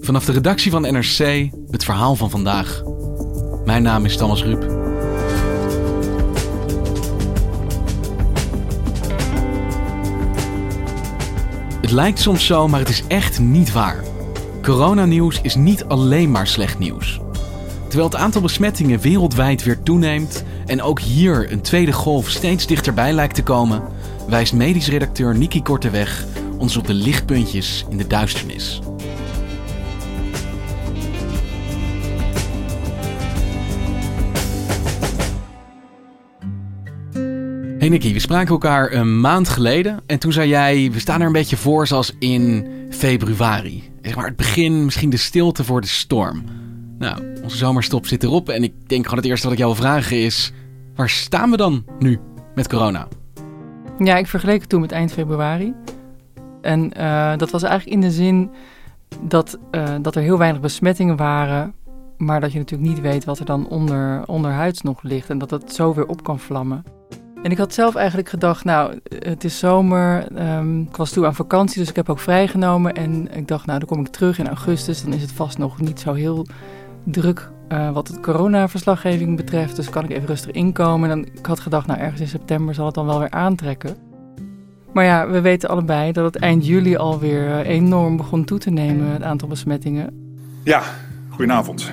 Vanaf 0.00 0.24
de 0.24 0.32
redactie 0.32 0.70
van 0.70 0.82
NRC 0.82 1.50
het 1.70 1.84
verhaal 1.84 2.16
van 2.16 2.30
vandaag. 2.30 2.82
Mijn 3.64 3.82
naam 3.82 4.04
is 4.04 4.16
Thomas 4.16 4.44
Ruip. 4.44 4.62
Het 11.80 11.90
lijkt 11.90 12.18
soms 12.18 12.46
zo, 12.46 12.68
maar 12.68 12.80
het 12.80 12.88
is 12.88 13.02
echt 13.08 13.40
niet 13.40 13.72
waar. 13.72 14.04
Coronanieuws 14.62 15.40
is 15.42 15.54
niet 15.54 15.84
alleen 15.84 16.30
maar 16.30 16.46
slecht 16.46 16.78
nieuws. 16.78 17.20
Terwijl 17.86 18.08
het 18.08 18.18
aantal 18.18 18.42
besmettingen 18.42 19.00
wereldwijd 19.00 19.64
weer 19.64 19.82
toeneemt 19.82 20.44
en 20.66 20.82
ook 20.82 21.00
hier 21.00 21.52
een 21.52 21.60
tweede 21.60 21.92
golf 21.92 22.28
steeds 22.30 22.66
dichterbij 22.66 23.12
lijkt 23.12 23.34
te 23.34 23.42
komen, 23.42 23.82
wijst 24.28 24.52
medisch 24.52 24.88
redacteur 24.88 25.36
Niki 25.36 25.62
Korteweg 25.62 26.26
ons 26.58 26.76
op 26.76 26.86
de 26.86 26.94
lichtpuntjes 26.94 27.84
in 27.90 27.96
de 27.96 28.06
duisternis. 28.06 28.80
Hey 37.78 37.88
Nicky, 37.88 38.12
we 38.12 38.18
spraken 38.18 38.50
elkaar 38.50 38.92
een 38.92 39.20
maand 39.20 39.48
geleden 39.48 40.00
en 40.06 40.18
toen 40.18 40.32
zei 40.32 40.48
jij, 40.48 40.90
we 40.92 40.98
staan 40.98 41.20
er 41.20 41.26
een 41.26 41.32
beetje 41.32 41.56
voor 41.56 41.86
zoals 41.86 42.16
in 42.18 42.66
februari. 42.90 43.90
Zeg 44.02 44.16
maar 44.16 44.26
het 44.26 44.36
begin, 44.36 44.84
misschien 44.84 45.10
de 45.10 45.16
stilte 45.16 45.64
voor 45.64 45.80
de 45.80 45.86
storm. 45.86 46.44
Nou, 46.98 47.22
onze 47.42 47.56
zomerstop 47.56 48.06
zit 48.06 48.22
erop 48.22 48.48
en 48.48 48.62
ik 48.62 48.72
denk 48.86 49.04
gewoon 49.04 49.18
het 49.18 49.28
eerste 49.28 49.44
wat 49.44 49.52
ik 49.52 49.62
jou 49.62 49.74
wil 49.74 49.82
vragen 49.82 50.16
is, 50.16 50.52
waar 50.94 51.08
staan 51.08 51.50
we 51.50 51.56
dan 51.56 51.84
nu 51.98 52.18
met 52.54 52.68
corona? 52.68 53.08
Ja, 53.98 54.16
ik 54.16 54.26
vergeleek 54.26 54.60
het 54.60 54.68
toen 54.68 54.80
met 54.80 54.92
eind 54.92 55.12
februari. 55.12 55.74
En 56.68 56.92
uh, 56.98 57.36
dat 57.36 57.50
was 57.50 57.62
eigenlijk 57.62 57.94
in 57.94 58.08
de 58.08 58.10
zin 58.10 58.50
dat, 59.22 59.58
uh, 59.70 59.94
dat 60.02 60.14
er 60.14 60.22
heel 60.22 60.38
weinig 60.38 60.60
besmettingen 60.60 61.16
waren, 61.16 61.74
maar 62.16 62.40
dat 62.40 62.52
je 62.52 62.58
natuurlijk 62.58 62.88
niet 62.88 63.00
weet 63.00 63.24
wat 63.24 63.38
er 63.38 63.44
dan 63.44 63.68
onder, 63.68 64.26
onderhuids 64.26 64.82
nog 64.82 65.02
ligt 65.02 65.30
en 65.30 65.38
dat 65.38 65.50
het 65.50 65.74
zo 65.74 65.94
weer 65.94 66.06
op 66.06 66.22
kan 66.22 66.38
vlammen. 66.38 66.84
En 67.42 67.50
ik 67.50 67.58
had 67.58 67.74
zelf 67.74 67.94
eigenlijk 67.94 68.28
gedacht, 68.28 68.64
nou, 68.64 69.00
het 69.18 69.44
is 69.44 69.58
zomer, 69.58 70.26
um, 70.56 70.80
ik 70.80 70.96
was 70.96 71.10
toe 71.10 71.26
aan 71.26 71.34
vakantie, 71.34 71.78
dus 71.78 71.88
ik 71.88 71.96
heb 71.96 72.08
ook 72.08 72.18
vrijgenomen. 72.18 72.94
En 72.94 73.36
ik 73.36 73.48
dacht, 73.48 73.66
nou, 73.66 73.78
dan 73.78 73.88
kom 73.88 74.00
ik 74.00 74.08
terug 74.08 74.38
in 74.38 74.46
augustus, 74.46 75.02
dan 75.02 75.12
is 75.12 75.22
het 75.22 75.32
vast 75.32 75.58
nog 75.58 75.80
niet 75.80 76.00
zo 76.00 76.12
heel 76.12 76.46
druk 77.04 77.50
uh, 77.72 77.90
wat 77.90 78.08
het 78.08 78.20
coronaverslaggeving 78.20 79.36
betreft. 79.36 79.76
Dus 79.76 79.90
kan 79.90 80.04
ik 80.04 80.10
even 80.10 80.26
rustig 80.26 80.50
inkomen. 80.50 81.10
En 81.10 81.24
ik 81.24 81.46
had 81.46 81.60
gedacht, 81.60 81.86
nou, 81.86 82.00
ergens 82.00 82.20
in 82.20 82.28
september 82.28 82.74
zal 82.74 82.86
het 82.86 82.94
dan 82.94 83.06
wel 83.06 83.18
weer 83.18 83.30
aantrekken. 83.30 84.07
Maar 84.92 85.04
ja, 85.04 85.28
we 85.28 85.40
weten 85.40 85.68
allebei 85.68 86.12
dat 86.12 86.24
het 86.24 86.42
eind 86.42 86.66
juli 86.66 86.96
alweer 86.96 87.48
uh, 87.48 87.68
enorm 87.68 88.16
begon 88.16 88.44
toe 88.44 88.58
te 88.58 88.70
nemen, 88.70 89.06
het 89.06 89.22
aantal 89.22 89.48
besmettingen. 89.48 90.34
Ja, 90.64 90.82
goedenavond. 91.28 91.92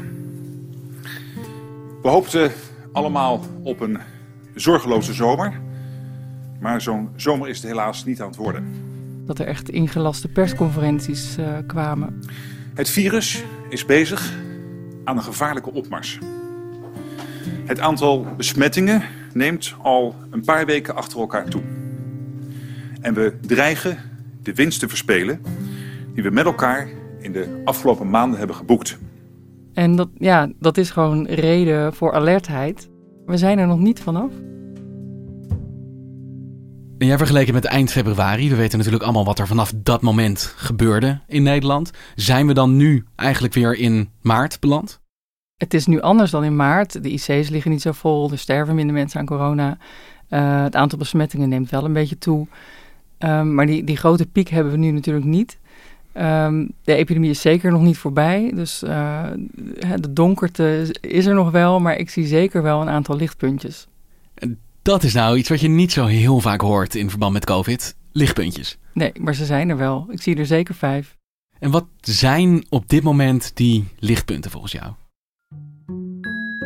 We 2.02 2.10
hoopten 2.10 2.52
allemaal 2.92 3.42
op 3.64 3.80
een 3.80 4.00
zorgeloze 4.56 5.14
zomer. 5.14 5.54
Maar 6.60 6.82
zo'n 6.82 7.10
zomer 7.16 7.50
is 7.50 7.58
het 7.58 7.68
helaas 7.68 8.06
niet 8.06 8.22
aan 8.22 8.28
het 8.28 8.36
worden. 8.36 8.74
Dat 9.26 9.40
er 9.40 9.48
echt 9.48 9.70
ingelaste 9.70 10.28
persconferenties 10.28 11.38
uh, 11.38 11.48
kwamen. 11.68 12.20
Het 12.74 12.90
virus 12.90 13.44
is 13.70 13.86
bezig 13.86 14.34
aan 15.04 15.18
een 15.18 15.24
gevaarlijke 15.24 15.72
opmars. 15.72 16.20
Het 17.66 17.80
aantal 17.80 18.26
besmettingen 18.38 19.02
neemt 19.34 19.76
al 19.82 20.16
een 20.30 20.44
paar 20.44 20.66
weken 20.66 20.96
achter 20.96 21.20
elkaar 21.20 21.50
toe. 21.50 21.62
En 23.06 23.14
we 23.14 23.38
dreigen 23.42 23.98
de 24.42 24.54
winst 24.54 24.80
te 24.80 24.88
verspelen 24.88 25.42
die 26.14 26.24
we 26.24 26.30
met 26.30 26.46
elkaar 26.46 26.90
in 27.20 27.32
de 27.32 27.62
afgelopen 27.66 28.10
maanden 28.10 28.38
hebben 28.38 28.56
geboekt. 28.56 28.98
En 29.74 29.96
dat, 29.96 30.10
ja, 30.18 30.52
dat 30.60 30.78
is 30.78 30.90
gewoon 30.90 31.28
reden 31.28 31.94
voor 31.94 32.14
alertheid. 32.14 32.90
We 33.26 33.38
zijn 33.38 33.60
er 33.60 33.68
nog 33.68 33.80
niet 33.80 34.00
vanaf. 34.00 34.32
En 36.98 37.08
jij 37.08 37.18
vergeleken 37.18 37.54
met 37.54 37.66
eind 37.66 37.92
februari. 37.92 38.50
We 38.50 38.56
weten 38.56 38.78
natuurlijk 38.78 39.04
allemaal 39.04 39.26
wat 39.26 39.40
er 39.40 39.48
vanaf 39.48 39.74
dat 39.76 40.02
moment 40.02 40.54
gebeurde 40.58 41.22
in 41.28 41.44
Nederland. 41.44 41.92
Zijn 42.16 42.48
we 42.48 42.54
dan 42.54 42.76
nu 42.76 43.06
eigenlijk 43.16 43.54
weer 43.54 43.76
in 43.76 44.10
maart 44.22 44.60
beland? 44.60 45.00
Het 45.56 45.74
is 45.74 45.86
nu 45.86 46.02
anders 46.02 46.32
dan 46.32 46.44
in 46.44 46.56
maart. 46.56 47.04
De 47.04 47.10
IC's 47.10 47.50
liggen 47.50 47.72
niet 47.72 47.82
zo 47.82 47.92
vol, 47.92 48.32
er 48.32 48.38
sterven 48.38 48.76
minder 48.76 48.96
mensen 48.96 49.20
aan 49.20 49.26
corona. 49.26 49.78
Uh, 50.30 50.64
het 50.64 50.76
aantal 50.76 50.98
besmettingen 50.98 51.50
neemt 51.50 51.70
wel 51.70 51.86
een 51.86 51.94
beetje 51.94 52.18
toe. 52.18 52.48
Um, 53.20 53.54
maar 53.54 53.66
die, 53.66 53.84
die 53.84 53.98
grote 53.98 54.26
piek 54.26 54.50
hebben 54.50 54.72
we 54.72 54.78
nu 54.78 54.92
natuurlijk 54.92 55.26
niet. 55.26 55.58
Um, 56.18 56.72
de 56.84 56.96
epidemie 56.96 57.30
is 57.30 57.42
zeker 57.42 57.72
nog 57.72 57.82
niet 57.82 57.98
voorbij. 57.98 58.52
Dus 58.56 58.84
uh, 58.84 59.26
de 59.96 60.14
donkerte 60.14 60.96
is 61.02 61.26
er 61.26 61.34
nog 61.34 61.52
wel, 61.52 61.80
maar 61.80 61.98
ik 61.98 62.10
zie 62.10 62.26
zeker 62.26 62.64
wel 62.64 62.82
een 62.82 62.90
aantal 62.90 63.16
lichtpuntjes. 63.16 63.88
Dat 64.82 65.04
is 65.04 65.14
nou 65.14 65.38
iets 65.38 65.50
wat 65.50 65.62
je 65.62 65.68
niet 65.68 65.92
zo 65.92 66.06
heel 66.06 66.40
vaak 66.40 66.62
hoort 66.62 66.96
in 66.96 67.10
verband 67.10 67.34
met 67.34 67.46
COVID. 67.46 67.96
Lichtpuntjes. 68.12 68.78
Nee, 68.94 69.12
maar 69.20 69.36
ze 69.36 69.46
zijn 69.46 69.70
er 69.70 69.78
wel. 69.78 70.06
Ik 70.10 70.22
zie 70.22 70.36
er 70.36 70.46
zeker 70.46 70.76
vijf. 70.76 71.18
En 71.60 71.72
wat 71.72 71.86
zijn 72.02 72.66
op 72.70 72.90
dit 72.90 73.04
moment 73.04 73.52
die 73.56 73.88
lichtpunten 74.00 74.52
volgens 74.52 74.72
jou? 74.72 74.92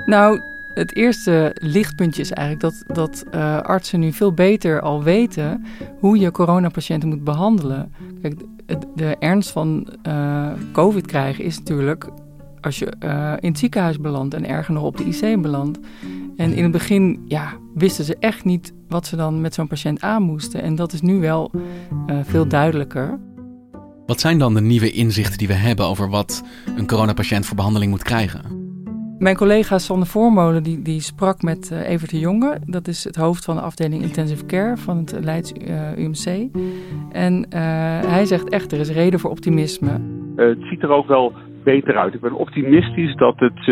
Nou, 0.05 0.41
het 0.73 0.95
eerste 0.95 1.55
lichtpuntje 1.61 2.21
is 2.21 2.31
eigenlijk 2.31 2.61
dat, 2.61 2.95
dat 2.95 3.25
uh, 3.35 3.61
artsen 3.61 3.99
nu 3.99 4.11
veel 4.11 4.33
beter 4.33 4.81
al 4.81 5.03
weten 5.03 5.65
hoe 5.99 6.19
je 6.19 6.31
coronapatiënten 6.31 7.09
moet 7.09 7.23
behandelen. 7.23 7.93
Kijk, 8.21 8.39
de, 8.65 8.77
de 8.95 9.15
ernst 9.19 9.49
van 9.49 9.87
uh, 10.07 10.51
COVID 10.71 11.05
krijgen 11.05 11.43
is 11.43 11.57
natuurlijk 11.57 12.09
als 12.61 12.79
je 12.79 12.93
uh, 13.03 13.33
in 13.39 13.49
het 13.49 13.59
ziekenhuis 13.59 13.99
belandt 13.99 14.33
en 14.33 14.47
erger 14.47 14.73
nog 14.73 14.83
op 14.83 14.97
de 14.97 15.05
IC 15.05 15.41
belandt. 15.41 15.79
En 16.37 16.53
in 16.53 16.63
het 16.63 16.71
begin 16.71 17.21
ja, 17.27 17.53
wisten 17.73 18.05
ze 18.05 18.17
echt 18.19 18.45
niet 18.45 18.73
wat 18.87 19.07
ze 19.07 19.15
dan 19.15 19.41
met 19.41 19.53
zo'n 19.53 19.67
patiënt 19.67 20.01
aan 20.01 20.23
moesten. 20.23 20.61
En 20.61 20.75
dat 20.75 20.93
is 20.93 21.01
nu 21.01 21.19
wel 21.19 21.51
veel 22.23 22.47
duidelijker. 22.47 23.19
Wat 24.05 24.19
zijn 24.19 24.39
dan 24.39 24.53
de 24.53 24.61
nieuwe 24.61 24.91
inzichten 24.91 25.37
die 25.37 25.47
we 25.47 25.53
hebben 25.53 25.85
over 25.85 26.09
wat 26.09 26.43
een 26.75 26.87
coronapatiënt 26.87 27.45
voor 27.45 27.55
behandeling 27.55 27.91
moet 27.91 28.03
krijgen? 28.03 28.58
Mijn 29.19 29.35
collega 29.35 29.77
Sander 29.77 30.07
Voormolen 30.07 30.63
die, 30.63 30.81
die 30.81 31.01
sprak 31.01 31.41
met 31.41 31.69
uh, 31.73 31.89
Evert 31.89 32.11
de 32.11 32.19
Jonge. 32.19 32.57
Dat 32.65 32.87
is 32.87 33.03
het 33.03 33.15
hoofd 33.15 33.45
van 33.45 33.55
de 33.55 33.61
afdeling 33.61 34.01
Intensive 34.01 34.45
Care 34.45 34.77
van 34.77 34.97
het 34.97 35.19
Leids 35.23 35.53
uh, 35.53 35.97
UMC. 35.97 36.49
En 37.11 37.33
uh, 37.33 37.59
hij 38.11 38.25
zegt 38.25 38.49
echt, 38.49 38.71
er 38.71 38.79
is 38.79 38.91
reden 38.91 39.19
voor 39.19 39.29
optimisme. 39.29 39.89
het 40.35 40.57
ziet 40.61 40.83
er 40.83 40.89
ook 40.89 41.07
wel 41.07 41.33
beter 41.63 41.97
uit. 41.97 42.13
Ik 42.13 42.21
ben 42.21 42.33
optimistisch 42.33 43.15
dat 43.15 43.39
het, 43.39 43.65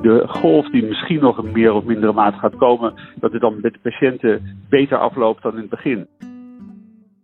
de 0.00 0.24
golf 0.26 0.70
die 0.70 0.84
misschien 0.84 1.20
nog 1.20 1.44
in 1.44 1.52
meer 1.52 1.72
of 1.72 1.84
mindere 1.84 2.12
mate 2.12 2.38
gaat 2.38 2.56
komen... 2.56 2.94
dat 3.20 3.32
het 3.32 3.40
dan 3.40 3.58
met 3.60 3.72
de 3.72 3.78
patiënten 3.82 4.58
beter 4.68 4.98
afloopt 4.98 5.42
dan 5.42 5.52
in 5.52 5.60
het 5.60 5.70
begin. 5.70 6.06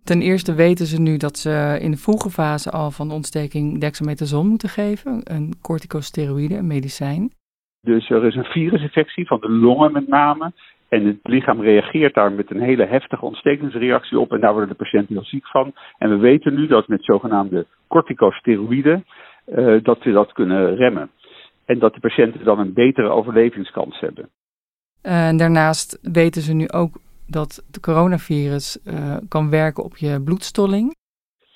Ten 0.04 0.20
eerste 0.20 0.54
weten 0.54 0.86
ze 0.86 1.00
nu 1.00 1.16
dat 1.16 1.38
ze 1.38 1.78
in 1.80 1.90
de 1.90 1.96
vroege 1.96 2.30
fase 2.30 2.70
al 2.70 2.90
van 2.90 3.08
de 3.08 3.14
ontsteking 3.14 3.80
dexamethason 3.80 4.46
moeten 4.46 4.68
geven. 4.68 5.20
Een 5.24 5.54
corticosteroïde, 5.60 6.56
een 6.56 6.66
medicijn. 6.66 7.38
Dus 7.82 8.10
er 8.10 8.24
is 8.24 8.34
een 8.34 8.44
virusinfectie 8.44 9.26
van 9.26 9.40
de 9.40 9.50
longen 9.50 9.92
met 9.92 10.08
name. 10.08 10.52
En 10.88 11.06
het 11.06 11.18
lichaam 11.22 11.60
reageert 11.60 12.14
daar 12.14 12.32
met 12.32 12.50
een 12.50 12.60
hele 12.60 12.86
heftige 12.86 13.24
ontstekingsreactie 13.24 14.18
op 14.18 14.32
en 14.32 14.40
daar 14.40 14.52
worden 14.52 14.68
de 14.68 14.84
patiënten 14.84 15.14
heel 15.14 15.24
ziek 15.24 15.46
van. 15.46 15.72
En 15.98 16.10
we 16.10 16.16
weten 16.16 16.54
nu 16.54 16.66
dat 16.66 16.88
met 16.88 17.04
zogenaamde 17.04 17.66
corticosteroïden 17.88 19.04
uh, 19.46 19.82
dat 19.82 20.02
we 20.02 20.12
dat 20.12 20.32
kunnen 20.32 20.76
remmen. 20.76 21.10
En 21.64 21.78
dat 21.78 21.94
de 21.94 22.00
patiënten 22.00 22.44
dan 22.44 22.58
een 22.58 22.72
betere 22.72 23.08
overlevingskans 23.08 24.00
hebben. 24.00 24.28
En 25.02 25.36
daarnaast 25.36 25.98
weten 26.12 26.42
ze 26.42 26.54
nu 26.54 26.68
ook 26.68 26.98
dat 27.26 27.64
het 27.66 27.80
coronavirus 27.80 28.80
uh, 28.84 29.16
kan 29.28 29.50
werken 29.50 29.84
op 29.84 29.96
je 29.96 30.22
bloedstolling. 30.24 30.96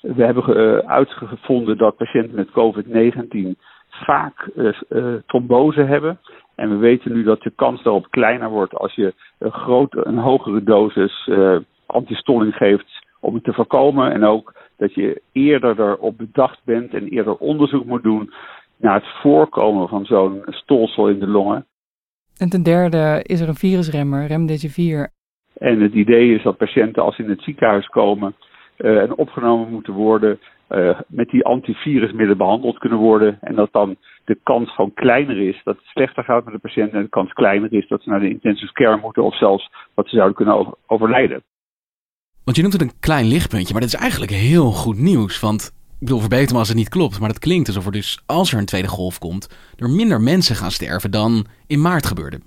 We 0.01 0.23
hebben 0.23 0.57
uh, 0.57 0.77
uitgevonden 0.77 1.77
dat 1.77 1.97
patiënten 1.97 2.35
met 2.35 2.49
COVID-19 2.49 3.59
vaak 4.03 4.49
trombose 5.25 5.81
hebben. 5.81 6.19
En 6.55 6.69
we 6.69 6.75
weten 6.75 7.13
nu 7.13 7.23
dat 7.23 7.41
de 7.41 7.51
kans 7.55 7.83
daarop 7.83 8.07
kleiner 8.09 8.49
wordt 8.49 8.73
als 8.73 8.93
je 8.93 9.13
een, 9.39 9.51
grote, 9.51 10.05
een 10.05 10.17
hogere 10.17 10.63
dosis 10.63 11.27
uh, 11.27 11.57
antistolling 11.85 12.55
geeft 12.55 13.05
om 13.19 13.33
het 13.33 13.43
te 13.43 13.53
voorkomen. 13.53 14.11
En 14.11 14.23
ook 14.23 14.53
dat 14.77 14.93
je 14.93 15.21
eerder 15.31 15.79
erop 15.79 16.17
bedacht 16.17 16.59
bent 16.63 16.93
en 16.93 17.07
eerder 17.07 17.35
onderzoek 17.35 17.85
moet 17.85 18.03
doen 18.03 18.33
naar 18.77 18.95
het 18.95 19.07
voorkomen 19.21 19.87
van 19.87 20.05
zo'n 20.05 20.41
stolsel 20.45 21.09
in 21.09 21.19
de 21.19 21.27
longen. 21.27 21.65
En 22.37 22.49
ten 22.49 22.63
derde 22.63 23.19
is 23.23 23.41
er 23.41 23.47
een 23.47 23.55
virusremmer, 23.55 24.27
remdesivir. 24.27 25.09
En 25.57 25.81
het 25.81 25.93
idee 25.93 26.35
is 26.35 26.43
dat 26.43 26.57
patiënten 26.57 27.03
als 27.03 27.15
ze 27.15 27.23
in 27.23 27.29
het 27.29 27.41
ziekenhuis 27.41 27.87
komen 27.87 28.35
uh, 28.77 29.01
en 29.01 29.17
opgenomen 29.17 29.71
moeten 29.71 29.93
worden, 29.93 30.39
uh, 30.69 30.99
met 31.07 31.29
die 31.29 31.45
antivirusmiddelen 31.45 32.37
behandeld 32.37 32.77
kunnen 32.77 32.99
worden. 32.99 33.37
En 33.41 33.55
dat 33.55 33.71
dan 33.71 33.95
de 34.25 34.39
kans 34.43 34.73
gewoon 34.73 34.93
kleiner 34.93 35.37
is 35.37 35.61
dat 35.63 35.75
het 35.75 35.85
slechter 35.85 36.23
gaat 36.23 36.45
met 36.45 36.53
de 36.53 36.59
patiënt. 36.59 36.91
En 36.91 37.01
de 37.01 37.09
kans 37.09 37.33
kleiner 37.33 37.73
is 37.73 37.87
dat 37.87 38.01
ze 38.01 38.09
naar 38.09 38.19
de 38.19 38.29
intensive 38.29 38.73
care 38.73 38.97
moeten 38.97 39.23
of 39.23 39.37
zelfs 39.37 39.71
dat 39.93 40.07
ze 40.07 40.15
zouden 40.15 40.35
kunnen 40.35 40.55
over, 40.55 40.73
overlijden. 40.85 41.43
Want 42.43 42.57
je 42.57 42.63
noemt 42.63 42.73
het 42.73 42.81
een 42.81 42.99
klein 42.99 43.25
lichtpuntje, 43.25 43.73
maar 43.73 43.81
dat 43.81 43.93
is 43.93 43.99
eigenlijk 43.99 44.31
heel 44.31 44.71
goed 44.71 44.97
nieuws. 44.97 45.39
Want 45.39 45.73
ik 45.99 45.99
bedoel, 45.99 46.19
verbeter 46.19 46.53
me 46.53 46.59
als 46.59 46.67
het 46.67 46.77
niet 46.77 46.89
klopt, 46.89 47.19
maar 47.19 47.29
het 47.29 47.39
klinkt 47.39 47.67
alsof 47.67 47.85
er 47.85 47.91
dus, 47.91 48.23
als 48.25 48.53
er 48.53 48.59
een 48.59 48.65
tweede 48.65 48.87
golf 48.87 49.19
komt, 49.19 49.73
er 49.75 49.89
minder 49.89 50.21
mensen 50.21 50.55
gaan 50.55 50.71
sterven 50.71 51.11
dan 51.11 51.45
in 51.67 51.81
maart 51.81 52.05
gebeurde. 52.05 52.39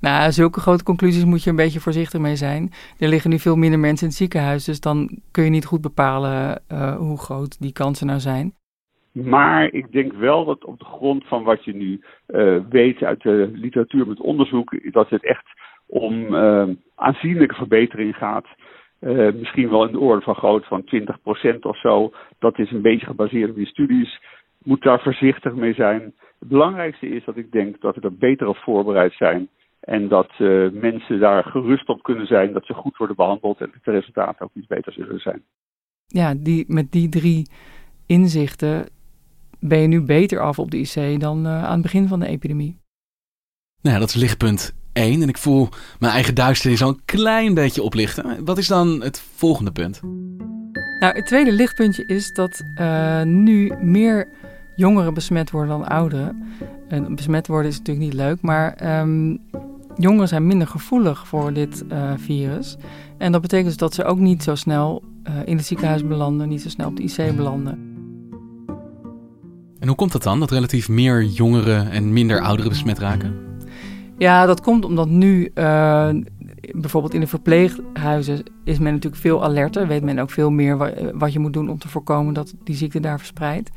Nou, 0.00 0.30
zulke 0.30 0.60
grote 0.60 0.84
conclusies 0.84 1.24
moet 1.24 1.44
je 1.44 1.50
een 1.50 1.56
beetje 1.56 1.80
voorzichtig 1.80 2.20
mee 2.20 2.36
zijn. 2.36 2.70
Er 2.98 3.08
liggen 3.08 3.30
nu 3.30 3.38
veel 3.38 3.56
minder 3.56 3.78
mensen 3.78 4.02
in 4.02 4.08
het 4.08 4.18
ziekenhuis, 4.18 4.64
dus 4.64 4.80
dan 4.80 5.20
kun 5.30 5.44
je 5.44 5.50
niet 5.50 5.64
goed 5.64 5.80
bepalen 5.80 6.62
uh, 6.72 6.96
hoe 6.96 7.18
groot 7.18 7.60
die 7.60 7.72
kansen 7.72 8.06
nou 8.06 8.18
zijn. 8.18 8.52
Maar 9.12 9.72
ik 9.72 9.92
denk 9.92 10.12
wel 10.12 10.44
dat 10.44 10.64
op 10.64 10.78
de 10.78 10.84
grond 10.84 11.26
van 11.26 11.42
wat 11.42 11.64
je 11.64 11.74
nu 11.74 12.00
uh, 12.28 12.60
weet 12.68 13.02
uit 13.02 13.22
de 13.22 13.50
literatuur 13.52 14.06
met 14.06 14.20
onderzoek, 14.20 14.92
dat 14.92 15.08
het 15.08 15.24
echt 15.24 15.46
om 15.86 16.34
uh, 16.34 16.68
aanzienlijke 16.94 17.54
verbetering 17.54 18.16
gaat. 18.16 18.46
Misschien 19.34 19.70
wel 19.70 19.86
in 19.86 19.92
de 19.92 19.98
orde 19.98 20.22
van 20.22 20.34
grootte 20.34 20.68
van 20.68 20.84
20% 21.54 21.58
of 21.60 21.80
zo. 21.80 22.12
Dat 22.38 22.58
is 22.58 22.70
een 22.70 22.82
beetje 22.82 23.06
gebaseerd 23.06 23.50
op 23.50 23.56
die 23.56 23.66
studies. 23.66 24.20
Moet 24.62 24.82
daar 24.82 25.00
voorzichtig 25.00 25.54
mee 25.54 25.74
zijn. 25.74 26.00
Het 26.38 26.48
belangrijkste 26.48 27.08
is 27.08 27.24
dat 27.24 27.36
ik 27.36 27.52
denk 27.52 27.80
dat 27.80 27.94
we 27.94 28.00
er 28.00 28.16
beter 28.16 28.46
op 28.46 28.56
voorbereid 28.56 29.12
zijn. 29.12 29.48
En 29.90 30.08
dat 30.08 30.30
uh, 30.38 30.70
mensen 30.72 31.20
daar 31.20 31.44
gerust 31.44 31.88
op 31.88 32.02
kunnen 32.02 32.26
zijn 32.26 32.52
dat 32.52 32.66
ze 32.66 32.74
goed 32.74 32.96
worden 32.96 33.16
behandeld 33.16 33.60
en 33.60 33.70
dat 33.72 33.84
de 33.84 33.90
resultaten 33.90 34.44
ook 34.44 34.50
iets 34.54 34.66
beter 34.66 34.92
zullen 34.92 35.20
zijn. 35.20 35.42
Ja, 36.06 36.34
die, 36.34 36.64
met 36.68 36.92
die 36.92 37.08
drie 37.08 37.50
inzichten 38.06 38.88
ben 39.60 39.78
je 39.78 39.86
nu 39.86 40.00
beter 40.00 40.40
af 40.40 40.58
op 40.58 40.70
de 40.70 40.78
IC 40.78 41.20
dan 41.20 41.46
uh, 41.46 41.64
aan 41.64 41.72
het 41.72 41.82
begin 41.82 42.08
van 42.08 42.20
de 42.20 42.26
epidemie. 42.26 42.78
Nou 43.82 43.94
ja, 43.94 44.00
dat 44.00 44.08
is 44.08 44.14
lichtpunt 44.14 44.74
1. 44.92 45.22
En 45.22 45.28
ik 45.28 45.38
voel 45.38 45.68
mijn 45.98 46.12
eigen 46.12 46.34
duisternis 46.34 46.82
al 46.82 46.88
een 46.88 47.04
klein 47.04 47.54
beetje 47.54 47.82
oplichten. 47.82 48.44
Wat 48.44 48.58
is 48.58 48.68
dan 48.68 49.02
het 49.02 49.20
volgende 49.20 49.72
punt? 49.72 50.00
Nou, 51.00 51.14
het 51.14 51.26
tweede 51.26 51.52
lichtpuntje 51.52 52.04
is 52.06 52.32
dat 52.32 52.62
uh, 52.80 53.22
nu 53.22 53.72
meer 53.80 54.28
jongeren 54.76 55.14
besmet 55.14 55.50
worden 55.50 55.78
dan 55.78 55.88
ouderen. 55.88 56.42
En 56.88 57.14
besmet 57.14 57.46
worden 57.46 57.70
is 57.70 57.78
natuurlijk 57.78 58.06
niet 58.06 58.14
leuk, 58.14 58.42
maar 58.42 58.98
um, 59.00 59.40
jongeren 60.00 60.28
zijn 60.28 60.46
minder 60.46 60.66
gevoelig 60.66 61.26
voor 61.26 61.52
dit 61.52 61.84
uh, 61.92 62.12
virus. 62.16 62.76
En 63.18 63.32
dat 63.32 63.40
betekent 63.40 63.68
dus 63.68 63.76
dat 63.76 63.94
ze 63.94 64.04
ook 64.04 64.18
niet 64.18 64.42
zo 64.42 64.54
snel 64.54 65.02
uh, 65.28 65.34
in 65.44 65.56
het 65.56 65.66
ziekenhuis 65.66 66.06
belanden, 66.06 66.48
niet 66.48 66.62
zo 66.62 66.68
snel 66.68 66.88
op 66.88 66.96
de 66.96 67.02
IC 67.02 67.36
belanden. 67.36 67.88
En 69.78 69.86
hoe 69.86 69.96
komt 69.96 70.12
dat 70.12 70.22
dan, 70.22 70.40
dat 70.40 70.50
relatief 70.50 70.88
meer 70.88 71.24
jongeren 71.24 71.90
en 71.90 72.12
minder 72.12 72.40
ouderen 72.40 72.70
besmet 72.70 72.98
raken? 72.98 73.34
Ja, 74.18 74.46
dat 74.46 74.60
komt 74.60 74.84
omdat 74.84 75.08
nu 75.08 75.50
uh, 75.54 76.08
bijvoorbeeld 76.72 77.14
in 77.14 77.20
de 77.20 77.26
verpleeghuizen 77.26 78.42
is 78.64 78.78
men 78.78 78.92
natuurlijk 78.92 79.22
veel 79.22 79.44
alerter. 79.44 79.86
Weet 79.86 80.02
men 80.02 80.18
ook 80.18 80.30
veel 80.30 80.50
meer 80.50 80.76
wa 80.76 80.92
wat 81.12 81.32
je 81.32 81.38
moet 81.38 81.52
doen 81.52 81.70
om 81.70 81.78
te 81.78 81.88
voorkomen 81.88 82.34
dat 82.34 82.54
die 82.64 82.76
ziekte 82.76 83.00
daar 83.00 83.18
verspreidt. 83.18 83.70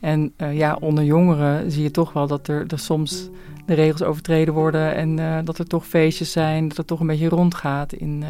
En 0.00 0.32
uh, 0.38 0.56
ja, 0.56 0.76
onder 0.80 1.04
jongeren 1.04 1.70
zie 1.70 1.82
je 1.82 1.90
toch 1.90 2.12
wel 2.12 2.26
dat 2.26 2.48
er, 2.48 2.64
er 2.66 2.78
soms 2.78 3.30
de 3.66 3.74
regels 3.74 4.02
overtreden 4.02 4.54
worden 4.54 4.94
en 4.94 5.18
uh, 5.18 5.38
dat 5.44 5.58
er 5.58 5.66
toch 5.66 5.86
feestjes 5.86 6.32
zijn, 6.32 6.68
dat 6.68 6.76
het 6.76 6.86
toch 6.86 7.00
een 7.00 7.06
beetje 7.06 7.28
rondgaat 7.28 7.92
in, 7.92 8.24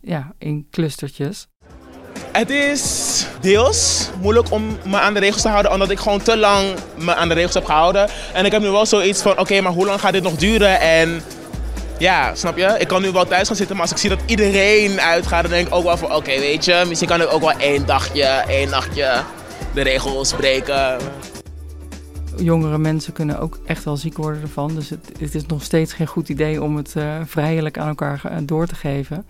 ja, 0.00 0.32
in 0.38 0.66
clustertjes. 0.70 1.48
Het 2.32 2.50
is 2.50 3.26
deels 3.40 4.10
moeilijk 4.20 4.50
om 4.50 4.78
me 4.84 4.98
aan 4.98 5.14
de 5.14 5.20
regels 5.20 5.42
te 5.42 5.48
houden, 5.48 5.72
omdat 5.72 5.90
ik 5.90 5.98
gewoon 5.98 6.22
te 6.22 6.36
lang 6.36 6.66
me 6.96 7.14
aan 7.14 7.28
de 7.28 7.34
regels 7.34 7.54
heb 7.54 7.64
gehouden. 7.64 8.08
En 8.32 8.44
ik 8.44 8.52
heb 8.52 8.62
nu 8.62 8.68
wel 8.68 8.86
zoiets 8.86 9.22
van: 9.22 9.38
oké, 9.38 9.60
maar 9.60 9.72
hoe 9.72 9.86
lang 9.86 10.00
gaat 10.00 10.12
dit 10.12 10.22
nog 10.22 10.36
duren? 10.36 10.80
En 10.80 11.22
ja, 11.98 12.34
snap 12.34 12.56
je? 12.56 12.76
Ik 12.78 12.88
kan 12.88 13.02
nu 13.02 13.10
wel 13.10 13.26
thuis 13.26 13.46
gaan 13.46 13.56
zitten, 13.56 13.76
maar 13.76 13.84
als 13.84 13.94
ik 13.94 14.00
zie 14.00 14.08
dat 14.08 14.20
iedereen 14.26 15.00
uitgaat, 15.00 15.42
dan 15.42 15.50
denk 15.50 15.66
ik 15.66 15.74
ook 15.74 15.84
wel 15.84 15.96
van: 15.96 16.14
oké, 16.14 16.38
weet 16.38 16.64
je, 16.64 16.84
misschien 16.88 17.08
kan 17.08 17.20
ik 17.20 17.32
ook 17.32 17.40
wel 17.40 17.58
één 17.58 17.86
dagje, 17.86 18.24
één 18.24 18.70
nachtje 18.70 19.22
de 19.74 19.82
regels 19.82 20.32
breken. 20.32 20.98
Jongere 22.38 22.78
mensen 22.78 23.12
kunnen 23.12 23.40
ook 23.40 23.58
echt 23.64 23.84
wel 23.84 23.96
ziek 23.96 24.16
worden 24.16 24.42
ervan. 24.42 24.74
Dus 24.74 24.90
het, 24.90 25.12
het 25.18 25.34
is 25.34 25.46
nog 25.46 25.62
steeds 25.62 25.92
geen 25.92 26.06
goed 26.06 26.28
idee 26.28 26.62
om 26.62 26.76
het 26.76 26.94
uh, 26.96 27.20
vrijelijk 27.24 27.78
aan 27.78 27.88
elkaar 27.88 28.40
door 28.44 28.66
te 28.66 28.74
geven. 28.74 29.26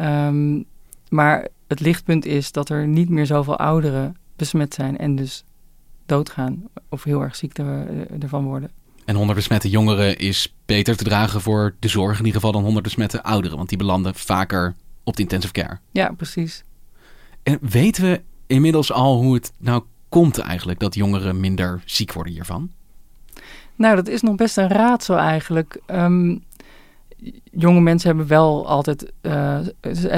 Um, 0.00 0.64
maar 1.08 1.48
het 1.66 1.80
lichtpunt 1.80 2.26
is 2.26 2.52
dat 2.52 2.68
er 2.68 2.86
niet 2.86 3.08
meer 3.08 3.26
zoveel 3.26 3.58
ouderen 3.58 4.16
besmet 4.36 4.74
zijn 4.74 4.98
en 4.98 5.16
dus 5.16 5.44
doodgaan 6.06 6.62
of 6.88 7.04
heel 7.04 7.22
erg 7.22 7.36
ziek 7.36 7.58
er, 7.58 7.86
ervan 8.20 8.44
worden. 8.44 8.70
En 9.04 9.14
100 9.14 9.38
besmette 9.38 9.70
jongeren 9.70 10.18
is 10.18 10.54
beter 10.66 10.96
te 10.96 11.04
dragen 11.04 11.40
voor 11.40 11.74
de 11.78 11.88
zorg 11.88 12.18
in 12.18 12.24
ieder 12.24 12.40
geval 12.40 12.52
dan 12.52 12.62
100 12.62 12.84
besmette 12.84 13.22
ouderen, 13.22 13.56
want 13.56 13.68
die 13.68 13.78
belanden 13.78 14.14
vaker 14.14 14.74
op 15.04 15.16
de 15.16 15.22
intensive 15.22 15.52
care. 15.52 15.78
Ja, 15.90 16.12
precies. 16.16 16.64
En 17.42 17.58
weten 17.60 18.04
we 18.04 18.22
inmiddels 18.46 18.92
al 18.92 19.16
hoe 19.16 19.34
het 19.34 19.52
nou 19.58 19.82
komt 20.08 20.38
eigenlijk 20.38 20.78
dat 20.78 20.94
jongeren 20.94 21.40
minder 21.40 21.82
ziek 21.84 22.12
worden 22.12 22.32
hiervan? 22.32 22.70
Nou, 23.74 23.96
dat 23.96 24.08
is 24.08 24.22
nog 24.22 24.34
best 24.34 24.56
een 24.56 24.68
raadsel 24.68 25.16
eigenlijk. 25.16 25.80
Um, 25.86 26.44
jonge 27.50 27.80
mensen 27.80 28.08
hebben 28.08 28.26
wel 28.26 28.68
altijd 28.68 29.12
uh, 29.22 29.58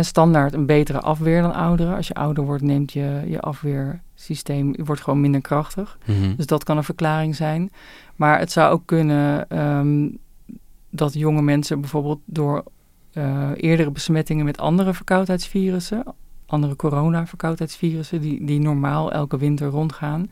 standaard 0.00 0.54
een 0.54 0.66
betere 0.66 1.00
afweer 1.00 1.42
dan 1.42 1.54
ouderen. 1.54 1.96
Als 1.96 2.08
je 2.08 2.14
ouder 2.14 2.44
wordt, 2.44 2.62
neemt 2.62 2.92
je, 2.92 3.24
je 3.26 3.40
afweersysteem 3.40 4.74
wordt 4.84 5.02
gewoon 5.02 5.20
minder 5.20 5.40
krachtig. 5.40 5.98
Mm 6.06 6.14
-hmm. 6.14 6.36
Dus 6.36 6.46
dat 6.46 6.64
kan 6.64 6.76
een 6.76 6.84
verklaring 6.84 7.36
zijn. 7.36 7.72
Maar 8.16 8.38
het 8.38 8.52
zou 8.52 8.72
ook 8.72 8.82
kunnen 8.84 9.58
um, 9.58 10.18
dat 10.90 11.14
jonge 11.14 11.42
mensen 11.42 11.80
bijvoorbeeld 11.80 12.20
door 12.24 12.64
uh, 13.12 13.50
eerdere 13.56 13.90
besmettingen 13.90 14.44
met 14.44 14.58
andere 14.58 14.94
verkoudheidsvirussen, 14.94 16.04
andere 16.50 16.76
corona-verkoudheidsvirussen, 16.76 18.20
die, 18.20 18.44
die 18.44 18.60
normaal 18.60 19.12
elke 19.12 19.38
winter 19.38 19.68
rondgaan. 19.68 20.30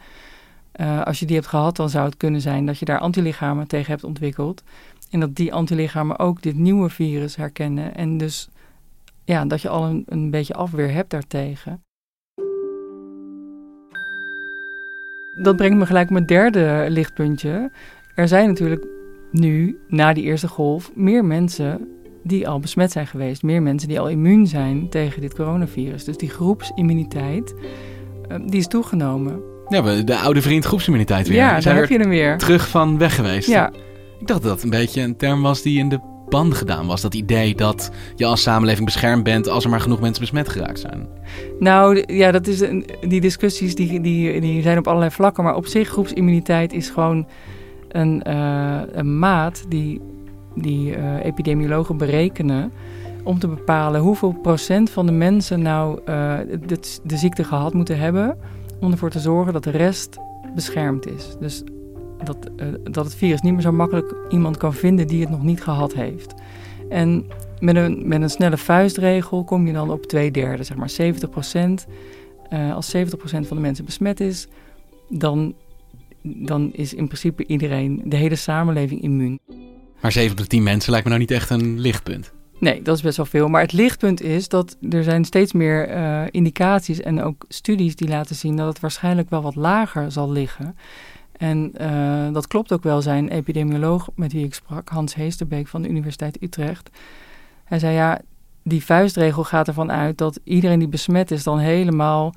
Uh, 0.81 1.03
als 1.03 1.21
je 1.21 1.27
die 1.27 1.37
hebt 1.37 1.49
gehad, 1.49 1.77
dan 1.77 1.91
zou 1.91 2.05
het 2.05 2.17
kunnen 2.17 2.41
zijn 2.41 2.67
dat 2.67 2.79
je 2.79 2.85
daar 2.85 2.99
antilichamen 2.99 3.67
tegen 3.67 3.91
hebt 3.91 4.05
ontwikkeld. 4.05 4.63
En 5.11 5.21
dat 5.21 5.37
die 5.37 5.53
antilichamen 5.53 6.19
ook 6.19 6.43
dit 6.43 6.57
nieuwe 6.57 6.91
virus 6.91 7.37
herkennen. 7.37 7.95
En 7.95 8.19
dus 8.19 8.49
ja, 9.25 9.45
dat 9.45 9.63
je 9.63 9.69
al 9.69 9.85
een, 9.85 10.03
een 10.07 10.31
beetje 10.31 10.55
afweer 10.55 10.93
hebt 10.93 11.11
daartegen. 11.11 11.83
Dat 15.43 15.57
brengt 15.57 15.79
me 15.79 15.87
gelijk 15.87 16.07
op 16.07 16.13
mijn 16.13 16.27
derde 16.27 16.87
lichtpuntje. 16.89 17.71
Er 18.15 18.29
zijn 18.29 18.49
natuurlijk 18.49 18.87
nu, 19.31 19.79
na 19.89 20.13
die 20.13 20.25
eerste 20.25 20.49
golf, 20.49 20.91
meer 20.95 21.25
mensen 21.25 21.89
die 22.29 22.49
al 22.49 22.61
besmet 22.61 22.93
zijn 22.93 23.07
geweest. 23.07 23.43
Meer 23.43 23.63
mensen 23.63 23.89
die 23.89 24.01
al 24.01 24.09
immuun 24.09 24.47
zijn 24.47 24.89
tegen 24.89 25.21
dit 25.21 25.35
coronavirus. 25.35 26.05
Dus 26.05 26.17
die 26.17 26.31
groepsimmuniteit, 26.31 27.55
die 28.47 28.61
is 28.61 28.67
toegenomen. 28.67 29.41
Ja, 29.69 30.03
de 30.03 30.17
oude 30.17 30.43
vriend 30.43 30.65
groepsimmuniteit 30.65 31.29
weer. 31.29 31.37
Ja, 31.37 31.61
daar 31.61 31.77
heb 31.77 31.89
je 31.89 31.99
hem 31.99 32.09
weer. 32.09 32.39
Terug 32.39 32.69
van 32.69 32.99
weg 32.99 33.15
geweest. 33.15 33.49
Ja, 33.49 33.73
ik 34.21 34.27
dacht 34.27 34.43
dat 34.43 34.53
dat 34.53 34.63
een 34.63 34.71
beetje 34.71 35.03
een 35.03 35.17
term 35.17 35.43
was 35.43 35.63
die 35.63 35.79
in 35.79 35.89
de 35.89 36.01
band 36.29 36.55
gedaan 36.55 36.87
was. 36.87 37.01
Dat 37.01 37.15
idee 37.15 37.55
dat 37.55 37.91
je 38.17 38.25
als 38.25 38.43
samenleving 38.43 38.85
beschermd 38.85 39.25
bent 39.25 39.49
als 39.49 39.65
er 39.65 39.71
maar 39.71 39.81
genoeg 39.81 40.01
mensen 40.01 40.21
besmet 40.21 40.49
geraakt 40.49 40.81
zijn. 40.81 41.09
Nou 41.59 42.05
ja, 42.07 42.31
dat 42.31 42.47
is 42.47 42.61
een, 42.61 42.87
die 43.01 43.21
discussies 43.21 43.75
die, 43.75 44.01
die, 44.01 44.41
die 44.41 44.63
zijn 44.63 44.79
op 44.79 44.87
allerlei 44.87 45.11
vlakken. 45.11 45.45
Maar 45.45 45.55
op 45.55 45.67
zich, 45.67 45.89
groepsimmuniteit 45.89 46.73
is 46.73 46.91
gewoon 46.91 47.27
een, 47.89 48.23
uh, 48.29 48.81
een 48.93 49.19
maat 49.19 49.65
die, 49.69 50.01
die 50.61 50.97
uh, 50.97 51.25
epidemiologen 51.25 51.97
berekenen 51.97 52.73
om 53.25 53.39
te 53.39 53.49
bepalen 53.49 54.01
hoeveel 54.01 54.33
procent 54.33 54.91
van 54.91 55.07
de 55.07 55.13
mensen 55.13 55.63
nou 55.63 56.01
de, 56.67 56.99
de 57.05 57.17
ziekte 57.17 57.45
gehad 57.45 57.75
moeten 57.75 57.99
hebben 57.99 58.39
om 58.81 58.91
ervoor 58.91 59.11
te 59.11 59.21
zorgen 59.21 59.53
dat 59.53 59.65
de 59.65 59.71
rest 59.71 60.19
beschermd 60.55 61.07
is. 61.07 61.37
Dus 61.41 61.63
dat, 62.25 62.51
uh, 62.57 62.67
dat 62.91 63.05
het 63.05 63.15
virus 63.15 63.41
niet 63.41 63.53
meer 63.53 63.63
zo 63.63 63.73
makkelijk 63.73 64.15
iemand 64.29 64.57
kan 64.57 64.75
vinden 64.75 65.07
die 65.07 65.21
het 65.21 65.31
nog 65.31 65.43
niet 65.43 65.63
gehad 65.63 65.95
heeft. 65.95 66.35
En 66.89 67.27
met 67.61 67.77
een, 67.77 68.09
met 68.09 68.23
een 68.23 68.31
snelle 68.31 68.57
vuistregel 68.57 69.45
kom 69.45 69.67
je 69.67 69.73
dan 69.73 69.91
op 69.91 70.07
twee 70.07 70.31
derde, 70.31 70.63
zeg 70.63 70.77
maar 70.77 70.91
70 70.91 71.31
procent. 71.31 71.87
Als 72.75 72.91
70 72.91 73.19
procent 73.19 73.47
van 73.47 73.57
de 73.57 73.63
mensen 73.63 73.85
besmet 73.85 74.21
is, 74.21 74.49
dan, 75.09 75.55
dan 76.23 76.73
is 76.73 76.95
in 76.95 77.07
principe 77.07 77.47
iedereen, 77.47 78.03
de 78.05 78.17
hele 78.17 78.35
samenleving 78.35 79.03
immuun. 79.03 79.39
Maar 80.01 80.13
7 80.13 80.31
op 80.31 80.37
de 80.37 80.47
10 80.47 80.63
mensen 80.63 80.91
lijkt 80.91 81.07
me 81.07 81.13
nou 81.13 81.25
niet 81.27 81.37
echt 81.37 81.51
een 81.51 81.81
lichtpunt. 81.81 82.33
Nee, 82.59 82.83
dat 82.83 82.97
is 82.97 83.03
best 83.03 83.17
wel 83.17 83.27
veel. 83.27 83.49
Maar 83.49 83.63
het 83.63 83.73
lichtpunt 83.73 84.23
is 84.23 84.49
dat 84.49 84.77
er 84.91 85.03
zijn 85.03 85.25
steeds 85.25 85.53
meer 85.53 85.97
uh, 85.97 86.23
indicaties 86.31 87.01
en 87.01 87.23
ook 87.23 87.45
studies 87.49 87.97
die 87.97 88.09
laten 88.09 88.37
zien 88.37 88.57
dat 88.57 88.67
het 88.67 88.81
waarschijnlijk 88.81 89.31
wel 89.31 89.43
wat 89.43 89.55
lager 89.55 90.13
zal 90.13 90.33
liggen. 90.33 90.77
En 91.37 91.73
uh, 91.81 92.33
dat 92.33 92.47
klopt 92.47 92.73
ook 92.73 92.83
wel. 92.83 93.03
Zijn 93.03 93.29
epidemioloog 93.29 94.09
met 94.15 94.33
wie 94.33 94.45
ik 94.45 94.55
sprak, 94.55 94.89
Hans 94.89 95.15
Heesterbeek 95.15 95.69
van 95.69 95.83
de 95.83 95.89
Universiteit 95.89 96.43
Utrecht. 96.43 96.91
Hij 97.65 97.79
zei 97.79 97.95
ja, 97.95 98.21
die 98.63 98.85
vuistregel 98.85 99.45
gaat 99.45 99.69
ervan 99.69 99.93
uit 99.93 100.19
dat 100.19 100.41
iedereen 100.45 100.79
die 100.79 100.89
besmet 100.89 101.31
is 101.31 101.43
dan 101.43 101.59
helemaal 101.59 102.35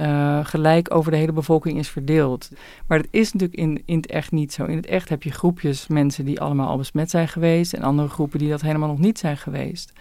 uh, 0.00 0.44
gelijk 0.44 0.94
over 0.94 1.10
de 1.10 1.16
hele 1.16 1.32
bevolking 1.32 1.78
is 1.78 1.88
verdeeld. 1.88 2.50
Maar 2.86 2.98
dat 2.98 3.08
is 3.10 3.32
natuurlijk 3.32 3.60
in, 3.60 3.82
in 3.84 3.96
het 3.96 4.06
echt 4.06 4.32
niet 4.32 4.52
zo. 4.52 4.64
In 4.64 4.76
het 4.76 4.86
echt 4.86 5.08
heb 5.08 5.22
je 5.22 5.30
groepjes 5.30 5.86
mensen 5.86 6.24
die 6.24 6.40
allemaal 6.40 6.68
al 6.68 6.76
besmet 6.76 7.10
zijn 7.10 7.28
geweest 7.28 7.72
en 7.72 7.82
andere 7.82 8.08
groepen 8.08 8.38
die 8.38 8.50
dat 8.50 8.60
helemaal 8.60 8.88
nog 8.88 8.98
niet 8.98 9.18
zijn 9.18 9.36
geweest. 9.36 9.92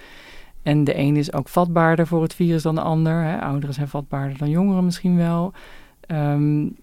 En 0.63 0.83
de 0.83 0.97
een 0.97 1.15
is 1.15 1.33
ook 1.33 1.49
vatbaarder 1.49 2.07
voor 2.07 2.21
het 2.21 2.33
virus 2.33 2.63
dan 2.63 2.75
de 2.75 2.81
ander. 2.81 3.23
Hè. 3.23 3.41
Ouderen 3.41 3.75
zijn 3.75 3.87
vatbaarder 3.87 4.37
dan 4.37 4.49
jongeren 4.49 4.85
misschien 4.85 5.17
wel. 5.17 5.53
Um, 6.07 6.75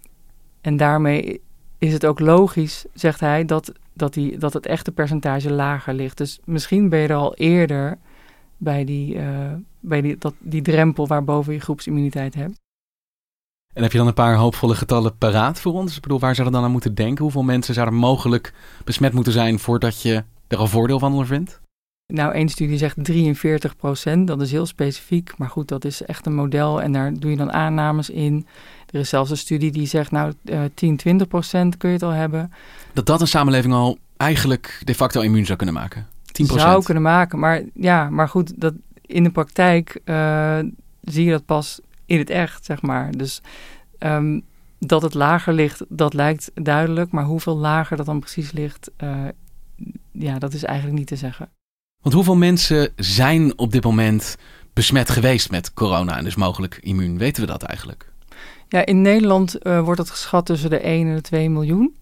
en 0.60 0.76
daarmee 0.76 1.40
is 1.78 1.92
het 1.92 2.06
ook 2.06 2.20
logisch, 2.20 2.84
zegt 2.94 3.20
hij, 3.20 3.44
dat, 3.44 3.72
dat, 3.92 4.14
die, 4.14 4.38
dat 4.38 4.52
het 4.52 4.66
echte 4.66 4.92
percentage 4.92 5.52
lager 5.52 5.94
ligt. 5.94 6.16
Dus 6.16 6.40
misschien 6.44 6.88
ben 6.88 7.00
je 7.00 7.08
er 7.08 7.14
al 7.14 7.34
eerder 7.34 7.98
bij 8.56 8.84
die, 8.84 9.14
uh, 9.14 9.52
bij 9.80 10.00
die, 10.00 10.16
dat, 10.18 10.34
die 10.38 10.62
drempel 10.62 11.06
waarboven 11.06 11.52
je 11.52 11.60
groepsimmuniteit 11.60 12.34
hebt. 12.34 12.64
En 13.76 13.82
heb 13.82 13.92
je 13.92 13.98
dan 13.98 14.06
een 14.06 14.14
paar 14.14 14.34
hoopvolle 14.34 14.74
getallen 14.74 15.16
paraat 15.18 15.60
voor 15.60 15.72
ons? 15.72 15.96
Ik 15.96 16.02
bedoel, 16.02 16.18
waar 16.18 16.34
zouden 16.34 16.54
we 16.54 16.60
dan 16.60 16.68
aan 16.68 16.72
moeten 16.72 16.94
denken? 16.94 17.22
Hoeveel 17.22 17.42
mensen 17.42 17.74
zouden 17.74 17.94
mogelijk 17.94 18.52
besmet 18.84 19.12
moeten 19.12 19.32
zijn 19.32 19.58
voordat 19.58 20.02
je 20.02 20.24
er 20.48 20.58
al 20.58 20.66
voordeel 20.66 20.98
van 20.98 21.12
ondervindt? 21.12 21.60
Nou, 22.06 22.32
één 22.32 22.48
studie 22.48 22.78
zegt 22.78 22.96
43 23.04 23.76
procent. 23.76 24.26
Dat 24.26 24.40
is 24.40 24.50
heel 24.50 24.66
specifiek. 24.66 25.38
Maar 25.38 25.48
goed, 25.48 25.68
dat 25.68 25.84
is 25.84 26.02
echt 26.02 26.26
een 26.26 26.34
model 26.34 26.82
en 26.82 26.92
daar 26.92 27.14
doe 27.14 27.30
je 27.30 27.36
dan 27.36 27.52
aannames 27.52 28.10
in. 28.10 28.46
Er 28.90 29.00
is 29.00 29.08
zelfs 29.08 29.30
een 29.30 29.36
studie 29.36 29.72
die 29.72 29.86
zegt, 29.86 30.10
nou, 30.10 30.32
uh, 30.44 30.60
10, 30.74 30.96
20 30.96 31.28
procent 31.28 31.76
kun 31.76 31.88
je 31.88 31.94
het 31.94 32.04
al 32.04 32.10
hebben. 32.10 32.52
Dat 32.92 33.06
dat 33.06 33.20
een 33.20 33.28
samenleving 33.28 33.74
al 33.74 33.98
eigenlijk 34.16 34.80
de 34.84 34.94
facto 34.94 35.20
immuun 35.20 35.46
zou 35.46 35.56
kunnen 35.56 35.74
maken? 35.74 36.06
10 36.24 36.46
Zou 36.46 36.82
kunnen 36.82 37.02
maken, 37.02 37.38
maar 37.38 37.62
ja, 37.74 38.10
maar 38.10 38.28
goed, 38.28 38.60
dat, 38.60 38.74
in 39.00 39.22
de 39.22 39.30
praktijk 39.30 40.00
uh, 40.04 40.58
zie 41.00 41.24
je 41.24 41.30
dat 41.30 41.44
pas 41.44 41.80
in 42.06 42.18
het 42.18 42.30
echt, 42.30 42.64
zeg 42.64 42.82
maar. 42.82 43.12
Dus 43.16 43.42
um, 43.98 44.44
dat 44.78 45.02
het 45.02 45.14
lager 45.14 45.52
ligt, 45.52 45.84
dat 45.88 46.14
lijkt 46.14 46.50
duidelijk. 46.54 47.10
Maar 47.10 47.24
hoeveel 47.24 47.56
lager 47.56 47.96
dat 47.96 48.06
dan 48.06 48.20
precies 48.20 48.52
ligt, 48.52 48.90
uh, 48.98 49.24
ja, 50.12 50.38
dat 50.38 50.52
is 50.52 50.64
eigenlijk 50.64 50.98
niet 50.98 51.08
te 51.08 51.16
zeggen. 51.16 51.48
Want 52.02 52.14
hoeveel 52.14 52.36
mensen 52.36 52.92
zijn 52.96 53.58
op 53.58 53.72
dit 53.72 53.84
moment 53.84 54.36
besmet 54.72 55.10
geweest 55.10 55.50
met 55.50 55.74
corona 55.74 56.16
en 56.16 56.24
dus 56.24 56.34
mogelijk 56.34 56.78
immuun? 56.80 57.18
Weten 57.18 57.42
we 57.42 57.48
dat 57.48 57.62
eigenlijk? 57.62 58.12
Ja, 58.68 58.86
in 58.86 59.02
Nederland 59.02 59.66
uh, 59.66 59.80
wordt 59.80 60.00
dat 60.00 60.10
geschat 60.10 60.46
tussen 60.46 60.70
de 60.70 60.78
1 60.78 61.08
en 61.08 61.14
de 61.14 61.20
2 61.20 61.50
miljoen 61.50 61.94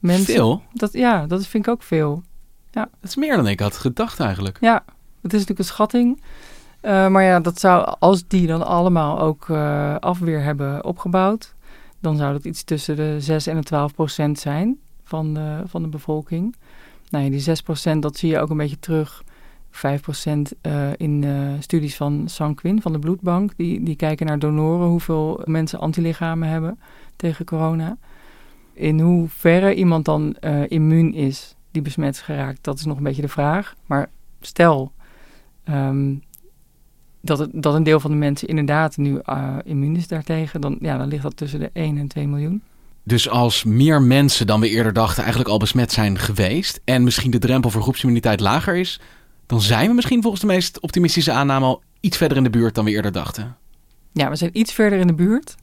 mensen. 0.00 0.34
Veel? 0.34 0.62
Dat, 0.72 0.92
ja, 0.92 1.26
dat 1.26 1.46
vind 1.46 1.66
ik 1.66 1.72
ook 1.72 1.82
veel. 1.82 2.22
Ja. 2.70 2.88
Dat 3.00 3.10
is 3.10 3.16
meer 3.16 3.36
dan 3.36 3.46
ik 3.46 3.60
had 3.60 3.76
gedacht 3.76 4.20
eigenlijk. 4.20 4.58
Ja, 4.60 4.84
het 5.22 5.32
is 5.32 5.38
natuurlijk 5.38 5.58
een 5.58 5.64
schatting. 5.64 6.22
Uh, 6.82 7.08
maar 7.08 7.22
ja, 7.22 7.40
dat 7.40 7.60
zou, 7.60 7.94
als 7.98 8.26
die 8.26 8.46
dan 8.46 8.66
allemaal 8.66 9.20
ook 9.20 9.48
uh, 9.48 9.96
afweer 9.96 10.42
hebben 10.42 10.84
opgebouwd, 10.84 11.54
dan 11.98 12.16
zou 12.16 12.32
dat 12.32 12.44
iets 12.44 12.64
tussen 12.64 12.96
de 12.96 13.20
6 13.20 13.46
en 13.46 13.56
de 13.56 13.62
12 13.62 13.94
procent 13.94 14.38
zijn 14.38 14.78
van 15.04 15.34
de, 15.34 15.62
van 15.66 15.82
de 15.82 15.88
bevolking. 15.88 16.56
Nou 17.10 17.24
ja, 17.24 17.30
die 17.30 17.40
6 17.40 17.62
procent, 17.62 18.02
dat 18.02 18.16
zie 18.16 18.30
je 18.30 18.38
ook 18.38 18.50
een 18.50 18.56
beetje 18.56 18.78
terug 18.78 19.24
5% 19.72 19.78
uh, 19.78 20.88
in 20.96 21.22
uh, 21.22 21.52
studies 21.60 21.96
van 21.96 22.22
Sanquin, 22.26 22.82
van 22.82 22.92
de 22.92 22.98
bloedbank. 22.98 23.52
Die, 23.56 23.82
die 23.82 23.96
kijken 23.96 24.26
naar 24.26 24.38
donoren, 24.38 24.88
hoeveel 24.88 25.40
mensen 25.44 25.78
antilichamen 25.78 26.48
hebben 26.48 26.78
tegen 27.16 27.44
corona. 27.44 27.96
In 28.72 29.00
hoeverre 29.00 29.74
iemand 29.74 30.04
dan 30.04 30.36
immuun 30.68 31.14
is 31.14 31.56
die 31.70 31.82
besmet 31.82 32.14
is 32.14 32.20
geraakt, 32.20 32.64
dat 32.64 32.78
is 32.78 32.84
nog 32.84 32.96
een 32.96 33.02
beetje 33.02 33.22
de 33.22 33.28
vraag. 33.28 33.74
Maar 33.86 34.10
stel 34.40 34.92
um, 35.64 36.22
dat, 37.20 37.38
het, 37.38 37.50
dat 37.52 37.74
een 37.74 37.82
deel 37.82 38.00
van 38.00 38.10
de 38.10 38.16
mensen 38.16 38.48
inderdaad 38.48 38.96
nu 38.96 39.20
immuun 39.64 39.96
is 39.96 40.08
daartegen, 40.08 40.60
dan, 40.60 40.76
ja, 40.80 40.98
dan 40.98 41.08
ligt 41.08 41.22
dat 41.22 41.36
tussen 41.36 41.60
de 41.60 41.70
1 41.72 41.98
en 41.98 42.08
2 42.08 42.28
miljoen. 42.28 42.62
Dus 43.02 43.28
als 43.28 43.64
meer 43.64 44.02
mensen 44.02 44.46
dan 44.46 44.60
we 44.60 44.68
eerder 44.68 44.92
dachten 44.92 45.18
eigenlijk 45.18 45.50
al 45.50 45.58
besmet 45.58 45.92
zijn 45.92 46.18
geweest 46.18 46.80
en 46.84 47.04
misschien 47.04 47.30
de 47.30 47.38
drempel 47.38 47.70
voor 47.70 47.82
groepsimmuniteit 47.82 48.40
lager 48.40 48.76
is, 48.76 49.00
dan 49.46 49.60
zijn 49.60 49.88
we 49.88 49.94
misschien 49.94 50.22
volgens 50.22 50.42
de 50.42 50.48
meest 50.48 50.80
optimistische 50.80 51.32
aanname 51.32 51.66
al 51.66 51.82
iets 52.00 52.16
verder 52.16 52.36
in 52.36 52.42
de 52.42 52.50
buurt 52.50 52.74
dan 52.74 52.84
we 52.84 52.90
eerder 52.90 53.12
dachten. 53.12 53.56
Ja, 54.12 54.28
we 54.28 54.36
zijn 54.36 54.58
iets 54.58 54.72
verder 54.72 54.98
in 54.98 55.06
de 55.06 55.14
buurt. 55.14 55.54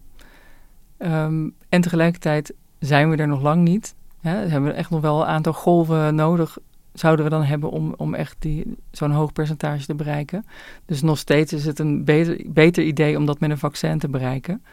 Um, 0.98 1.54
en 1.70 1.82
tegelijkertijd 1.82 2.54
zijn 2.80 3.10
we 3.10 3.16
er 3.16 3.28
nog 3.28 3.42
lang 3.42 3.64
niet. 3.64 3.96
Hè? 4.22 4.44
We 4.44 4.50
hebben 4.50 4.76
echt 4.76 4.90
nog 4.90 5.02
wel 5.02 5.22
een 5.22 5.28
aantal 5.28 5.54
golven 5.54 6.16
nodig, 6.16 6.58
zouden 7.00 7.26
we 7.26 7.32
dan 7.32 7.44
hebben 7.44 7.70
om, 7.70 7.94
om 7.98 8.14
echt 8.14 8.36
die, 8.40 8.78
zo'n 8.92 9.12
hoog 9.12 9.34
percentage 9.34 9.86
te 9.86 9.96
bereiken. 9.96 10.46
Dus 10.86 11.02
nog 11.02 11.18
steeds 11.18 11.54
is 11.54 11.66
het 11.66 11.80
een 11.80 12.04
beter, 12.04 12.42
beter 12.48 12.84
idee 12.84 13.18
om 13.18 13.26
dat 13.26 13.40
met 13.40 13.50
een 13.50 13.58
vaccin 13.58 14.00
te 14.00 14.10
bereiken. 14.10 14.64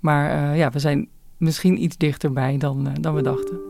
Maar 0.00 0.50
uh, 0.50 0.58
ja, 0.58 0.70
we 0.70 0.78
zijn 0.78 1.08
misschien 1.36 1.82
iets 1.82 1.96
dichterbij 1.96 2.56
dan, 2.58 2.86
uh, 2.86 2.92
dan 3.00 3.14
we 3.14 3.22
dachten. 3.22 3.60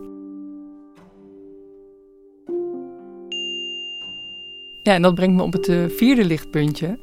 Ja, 4.82 4.94
en 4.94 5.02
dat 5.02 5.14
brengt 5.14 5.36
me 5.36 5.42
op 5.42 5.52
het 5.52 5.68
uh, 5.68 5.88
vierde 5.88 6.24
lichtpuntje. 6.24 6.98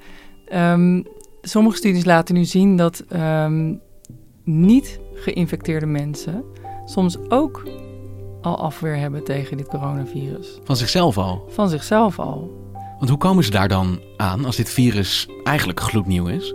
Um, 0.53 1.03
sommige 1.41 1.77
studies 1.77 2.05
laten 2.05 2.35
nu 2.35 2.45
zien 2.45 2.75
dat 2.75 3.05
um, 3.13 3.79
niet 4.43 4.99
geïnfecteerde 5.13 5.85
mensen 5.85 6.43
soms 6.85 7.29
ook 7.29 7.67
al 8.43 8.57
afweer 8.57 8.95
hebben 8.97 9.23
tegen 9.23 9.57
dit 9.57 9.67
coronavirus. 9.67 10.59
Van 10.63 10.75
zichzelf 10.75 11.17
al? 11.17 11.45
Van 11.49 11.69
zichzelf 11.69 12.19
al. 12.19 12.61
Want 12.97 13.09
hoe 13.09 13.17
komen 13.17 13.43
ze 13.43 13.51
daar 13.51 13.67
dan 13.67 13.99
aan 14.17 14.45
als 14.45 14.55
dit 14.55 14.69
virus 14.69 15.27
eigenlijk 15.43 15.79
gloednieuw 15.79 16.27
is? 16.27 16.53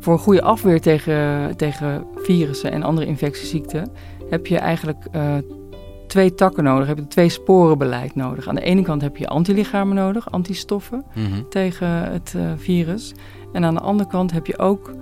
Voor 0.00 0.12
een 0.12 0.18
goede 0.18 0.42
afweer 0.42 0.80
tegen, 0.80 1.56
tegen 1.56 2.06
virussen 2.14 2.72
en 2.72 2.82
andere 2.82 3.06
infectieziekten 3.06 3.92
heb 4.30 4.46
je 4.46 4.58
eigenlijk 4.58 5.06
uh, 5.12 5.34
twee 6.06 6.34
takken 6.34 6.64
nodig. 6.64 6.86
Heb 6.86 6.98
je 6.98 7.06
twee 7.06 7.28
sporenbeleid 7.28 8.14
nodig. 8.14 8.48
Aan 8.48 8.54
de 8.54 8.60
ene 8.60 8.82
kant 8.82 9.02
heb 9.02 9.16
je 9.16 9.28
antilichamen 9.28 9.96
nodig, 9.96 10.30
antistoffen 10.30 11.04
mm-hmm. 11.14 11.48
tegen 11.48 11.88
het 12.12 12.34
uh, 12.36 12.52
virus. 12.56 13.12
En 13.52 13.64
aan 13.64 13.74
de 13.74 13.80
andere 13.80 14.08
kant 14.08 14.32
heb 14.32 14.46
je 14.46 14.58
ook 14.58 14.94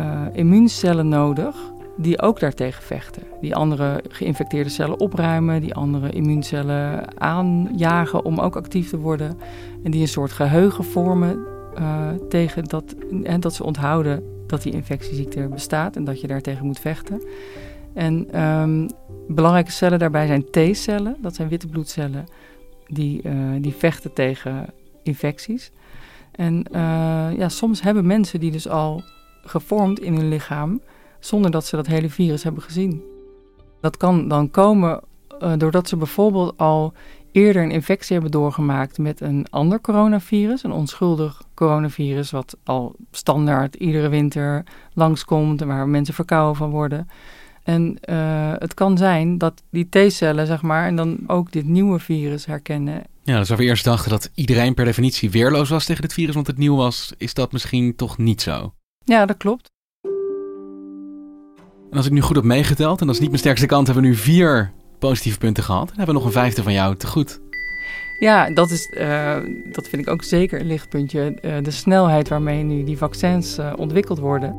uh, 0.00 0.20
immuuncellen 0.32 1.08
nodig 1.08 1.56
die 1.96 2.22
ook 2.22 2.40
daartegen 2.40 2.82
vechten. 2.82 3.22
Die 3.40 3.54
andere 3.54 4.02
geïnfecteerde 4.08 4.70
cellen 4.70 5.00
opruimen, 5.00 5.60
die 5.60 5.74
andere 5.74 6.10
immuuncellen 6.10 7.20
aanjagen 7.20 8.24
om 8.24 8.38
ook 8.38 8.56
actief 8.56 8.88
te 8.88 8.98
worden. 8.98 9.38
En 9.82 9.90
die 9.90 10.00
een 10.00 10.08
soort 10.08 10.32
geheugen 10.32 10.84
vormen 10.84 11.38
uh, 11.78 12.08
tegen 12.28 12.64
dat, 12.64 12.94
en 13.22 13.40
dat 13.40 13.54
ze 13.54 13.64
onthouden 13.64 14.22
dat 14.46 14.62
die 14.62 14.72
infectieziekte 14.72 15.48
bestaat 15.48 15.96
en 15.96 16.04
dat 16.04 16.20
je 16.20 16.26
daartegen 16.26 16.66
moet 16.66 16.78
vechten. 16.78 17.22
En 17.94 18.42
um, 18.42 18.86
belangrijke 19.28 19.70
cellen 19.70 19.98
daarbij 19.98 20.26
zijn 20.26 20.44
T-cellen, 20.50 21.16
dat 21.20 21.34
zijn 21.34 21.48
witte 21.48 21.66
bloedcellen, 21.66 22.24
die, 22.86 23.20
uh, 23.22 23.32
die 23.60 23.74
vechten 23.74 24.12
tegen 24.12 24.66
infecties. 25.02 25.72
En 26.32 26.64
uh, 26.72 26.80
ja, 27.36 27.48
soms 27.48 27.82
hebben 27.82 28.06
mensen 28.06 28.40
die 28.40 28.50
dus 28.50 28.68
al 28.68 29.02
gevormd 29.42 30.00
in 30.00 30.14
hun 30.14 30.28
lichaam, 30.28 30.80
zonder 31.24 31.50
dat 31.50 31.66
ze 31.66 31.76
dat 31.76 31.86
hele 31.86 32.08
virus 32.08 32.42
hebben 32.42 32.62
gezien. 32.62 33.02
Dat 33.80 33.96
kan 33.96 34.28
dan 34.28 34.50
komen 34.50 35.00
uh, 35.42 35.52
doordat 35.56 35.88
ze 35.88 35.96
bijvoorbeeld 35.96 36.58
al 36.58 36.92
eerder 37.32 37.62
een 37.62 37.70
infectie 37.70 38.12
hebben 38.12 38.30
doorgemaakt 38.30 38.98
met 38.98 39.20
een 39.20 39.46
ander 39.50 39.80
coronavirus, 39.80 40.62
een 40.62 40.72
onschuldig 40.72 41.42
coronavirus, 41.54 42.30
wat 42.30 42.56
al 42.64 42.94
standaard 43.10 43.74
iedere 43.74 44.08
winter 44.08 44.64
langskomt 44.94 45.60
en 45.60 45.66
waar 45.66 45.88
mensen 45.88 46.14
verkouden 46.14 46.56
van 46.56 46.70
worden. 46.70 47.08
En 47.62 47.98
uh, 48.10 48.52
het 48.58 48.74
kan 48.74 48.98
zijn 48.98 49.38
dat 49.38 49.62
die 49.70 49.88
T-cellen, 49.88 50.46
zeg 50.46 50.62
maar, 50.62 50.86
en 50.86 50.96
dan 50.96 51.18
ook 51.26 51.52
dit 51.52 51.66
nieuwe 51.66 51.98
virus 51.98 52.46
herkennen 52.46 53.02
Ja, 53.22 53.38
dus 53.38 53.48
waar 53.48 53.58
we 53.58 53.64
eerst 53.64 53.84
dachten 53.84 54.10
dat 54.10 54.30
iedereen 54.34 54.74
per 54.74 54.84
definitie 54.84 55.30
weerloos 55.30 55.68
was 55.68 55.84
tegen 55.84 56.02
dit 56.02 56.12
virus, 56.12 56.34
want 56.34 56.46
het 56.46 56.58
nieuw 56.58 56.76
was, 56.76 57.12
is 57.16 57.34
dat 57.34 57.52
misschien 57.52 57.96
toch 57.96 58.18
niet 58.18 58.42
zo. 58.42 58.72
Ja, 59.04 59.26
dat 59.26 59.36
klopt. 59.36 59.71
En 61.92 61.98
als 61.98 62.06
ik 62.06 62.12
nu 62.12 62.20
goed 62.20 62.36
heb 62.36 62.44
meegeteld, 62.44 63.00
en 63.00 63.06
dat 63.06 63.14
is 63.14 63.20
niet 63.20 63.30
mijn 63.30 63.40
sterkste 63.40 63.66
kant, 63.66 63.86
hebben 63.86 64.04
we 64.04 64.10
nu 64.10 64.16
vier 64.16 64.70
positieve 64.98 65.38
punten 65.38 65.62
gehad. 65.62 65.86
Dan 65.86 65.96
hebben 65.96 66.14
we 66.14 66.20
nog 66.20 66.24
een 66.24 66.40
vijfde 66.40 66.62
van 66.62 66.72
jou 66.72 66.96
te 66.96 67.06
goed. 67.06 67.40
Ja, 68.18 68.50
dat, 68.50 68.70
is, 68.70 68.88
uh, 68.90 69.36
dat 69.72 69.88
vind 69.88 70.02
ik 70.02 70.08
ook 70.08 70.22
zeker 70.22 70.60
een 70.60 70.66
lichtpuntje. 70.66 71.38
Uh, 71.42 71.54
de 71.62 71.70
snelheid 71.70 72.28
waarmee 72.28 72.62
nu 72.62 72.84
die 72.84 72.98
vaccins 72.98 73.58
uh, 73.58 73.72
ontwikkeld 73.76 74.18
worden. 74.18 74.56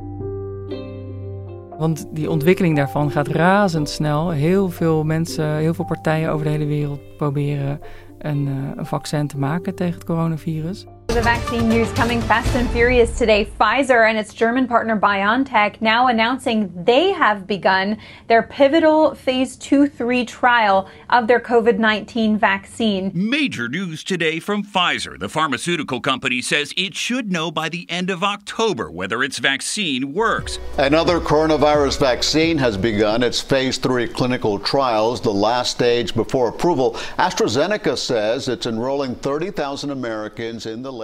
Want 1.78 2.06
die 2.12 2.30
ontwikkeling 2.30 2.76
daarvan 2.76 3.12
gaat 3.12 3.28
razendsnel. 3.28 4.30
Heel 4.30 4.70
veel 4.70 5.04
mensen, 5.04 5.56
heel 5.56 5.74
veel 5.74 5.86
partijen 5.86 6.32
over 6.32 6.46
de 6.46 6.52
hele 6.52 6.66
wereld 6.66 7.18
proberen 7.18 7.80
een, 8.20 8.48
een 8.76 8.86
vaccin 8.86 9.28
te 9.28 9.38
maken 9.38 9.76
tegen 9.76 9.94
het 9.94 10.04
coronavirus. 10.04 10.86
The 11.14 11.22
vaccine 11.22 11.70
news 11.70 11.92
coming 11.92 12.22
fast 12.22 12.56
and 12.56 12.68
furious 12.72 13.20
today. 13.20 13.46
Pfizer 13.46 14.10
and 14.10 14.18
its 14.18 14.34
German 14.34 14.68
partner 14.68 15.00
BioNTech 15.00 15.80
now 15.80 16.08
announcing 16.08 16.72
they 16.86 17.12
have 17.12 17.46
begun 17.46 18.00
their 18.28 18.42
pivotal 18.42 19.14
phase 19.14 19.56
2 19.58 19.90
3 19.90 20.26
trial 20.26 20.90
of 21.12 21.28
their 21.28 21.40
COVID 21.40 21.78
19 21.78 22.40
vaccine. 22.40 23.12
Major 23.14 23.70
news 23.70 24.04
today 24.04 24.40
from 24.40 24.64
Pfizer. 24.64 25.20
The 25.20 25.30
pharmaceutical 25.30 26.02
company 26.02 26.42
says 26.42 26.74
it 26.76 26.96
should 26.96 27.32
know 27.32 27.52
by 27.52 27.70
the 27.70 27.86
end 27.92 28.10
of 28.10 28.24
October 28.24 28.90
whether 28.90 29.22
its 29.22 29.38
vaccine 29.38 30.14
works. 30.16 30.58
Another 30.80 31.20
coronavirus 31.20 32.00
vaccine 32.00 32.58
has 32.58 32.76
begun 32.76 33.22
its 33.22 33.40
phase 33.40 33.78
3 33.78 34.08
clinical 34.08 34.58
trials, 34.58 35.22
the 35.22 35.32
last 35.32 35.70
stage 35.70 36.16
before 36.16 36.48
approval. 36.48 36.94
AstraZeneca 37.20 37.96
says 37.96 38.48
it's 38.48 38.66
enrolling 38.66 39.14
30,000 39.14 39.92
Americans 39.92 40.66
in 40.66 40.82
the 40.82 41.03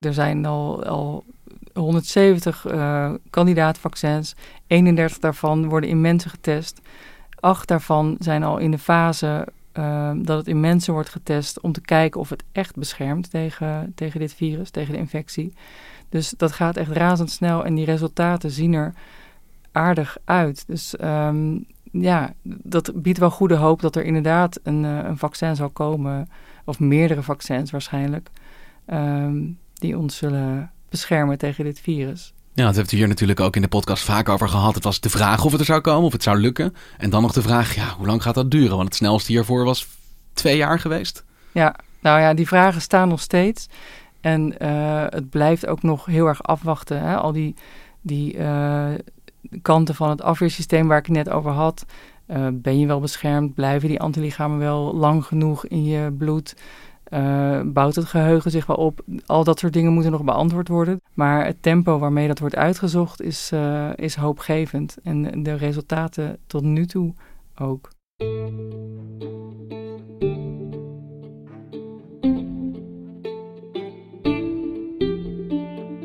Er 0.00 0.14
zijn 0.14 0.46
al, 0.46 0.84
al 0.84 1.24
170 1.74 2.66
uh, 2.66 3.14
kandidaatvaccins. 3.30 4.34
31 4.66 5.18
daarvan 5.18 5.68
worden 5.68 5.90
in 5.90 6.00
mensen 6.00 6.30
getest. 6.30 6.80
Acht 7.40 7.68
daarvan 7.68 8.16
zijn 8.18 8.42
al 8.42 8.58
in 8.58 8.70
de 8.70 8.78
fase 8.78 9.46
uh, 9.78 10.10
dat 10.16 10.38
het 10.38 10.48
in 10.48 10.60
mensen 10.60 10.92
wordt 10.92 11.08
getest 11.08 11.60
om 11.60 11.72
te 11.72 11.80
kijken 11.80 12.20
of 12.20 12.28
het 12.28 12.44
echt 12.52 12.76
beschermt 12.76 13.30
tegen, 13.30 13.92
tegen 13.94 14.20
dit 14.20 14.34
virus, 14.34 14.70
tegen 14.70 14.92
de 14.92 14.98
infectie. 14.98 15.54
Dus 16.08 16.30
dat 16.36 16.52
gaat 16.52 16.76
echt 16.76 16.90
razendsnel 16.90 17.64
en 17.64 17.74
die 17.74 17.84
resultaten 17.84 18.50
zien 18.50 18.72
er 18.72 18.94
aardig 19.72 20.16
uit. 20.24 20.64
Dus 20.66 20.94
um, 21.00 21.66
ja, 22.00 22.32
dat 22.42 22.92
biedt 22.94 23.18
wel 23.18 23.30
goede 23.30 23.54
hoop 23.54 23.80
dat 23.80 23.96
er 23.96 24.04
inderdaad 24.04 24.60
een, 24.62 24.84
uh, 24.84 24.98
een 25.04 25.18
vaccin 25.18 25.56
zal 25.56 25.70
komen 25.70 26.28
of 26.64 26.80
meerdere 26.80 27.22
vaccins 27.22 27.70
waarschijnlijk, 27.70 28.30
um, 28.86 29.58
die 29.74 29.98
ons 29.98 30.16
zullen 30.16 30.70
beschermen 30.88 31.38
tegen 31.38 31.64
dit 31.64 31.80
virus. 31.80 32.34
Ja, 32.52 32.64
dat 32.64 32.74
hebben 32.74 32.92
we 32.92 32.98
hier 32.98 33.08
natuurlijk 33.08 33.40
ook 33.40 33.56
in 33.56 33.62
de 33.62 33.68
podcast 33.68 34.04
vaak 34.04 34.28
over 34.28 34.48
gehad. 34.48 34.74
Het 34.74 34.84
was 34.84 35.00
de 35.00 35.10
vraag 35.10 35.44
of 35.44 35.50
het 35.50 35.60
er 35.60 35.66
zou 35.66 35.80
komen, 35.80 36.06
of 36.06 36.12
het 36.12 36.22
zou 36.22 36.38
lukken. 36.38 36.74
En 36.98 37.10
dan 37.10 37.22
nog 37.22 37.32
de 37.32 37.42
vraag, 37.42 37.74
ja, 37.74 37.88
hoe 37.96 38.06
lang 38.06 38.22
gaat 38.22 38.34
dat 38.34 38.50
duren? 38.50 38.76
Want 38.76 38.88
het 38.88 38.94
snelste 38.94 39.32
hiervoor 39.32 39.64
was 39.64 39.86
twee 40.32 40.56
jaar 40.56 40.80
geweest. 40.80 41.24
Ja, 41.52 41.76
nou 42.00 42.20
ja, 42.20 42.34
die 42.34 42.46
vragen 42.46 42.80
staan 42.80 43.08
nog 43.08 43.20
steeds. 43.20 43.68
En 44.20 44.54
uh, 44.62 45.04
het 45.08 45.30
blijft 45.30 45.66
ook 45.66 45.82
nog 45.82 46.06
heel 46.06 46.26
erg 46.26 46.42
afwachten. 46.42 47.00
Hè? 47.00 47.16
Al 47.16 47.32
die, 47.32 47.54
die 48.00 48.36
uh, 48.36 48.88
kanten 49.62 49.94
van 49.94 50.10
het 50.10 50.22
afweersysteem 50.22 50.88
waar 50.88 50.98
ik 50.98 51.06
het 51.06 51.16
net 51.16 51.30
over 51.30 51.50
had. 51.50 51.84
Uh, 52.26 52.46
ben 52.52 52.78
je 52.78 52.86
wel 52.86 53.00
beschermd? 53.00 53.54
Blijven 53.54 53.88
die 53.88 54.00
antilichamen 54.00 54.58
wel 54.58 54.94
lang 54.94 55.24
genoeg 55.24 55.66
in 55.66 55.84
je 55.84 56.12
bloed? 56.12 56.56
Uh, 57.12 57.60
bouwt 57.64 57.94
het 57.94 58.04
geheugen 58.04 58.50
zich 58.50 58.66
wel 58.66 58.76
op? 58.76 59.00
Al 59.26 59.44
dat 59.44 59.58
soort 59.58 59.72
dingen 59.72 59.92
moeten 59.92 60.12
nog 60.12 60.24
beantwoord 60.24 60.68
worden. 60.68 61.00
Maar 61.14 61.44
het 61.44 61.62
tempo 61.62 61.98
waarmee 61.98 62.26
dat 62.26 62.38
wordt 62.38 62.56
uitgezocht 62.56 63.22
is, 63.22 63.50
uh, 63.54 63.90
is 63.94 64.14
hoopgevend. 64.14 64.96
En 65.02 65.42
de 65.42 65.54
resultaten 65.54 66.38
tot 66.46 66.62
nu 66.62 66.86
toe 66.86 67.14
ook. 67.56 67.88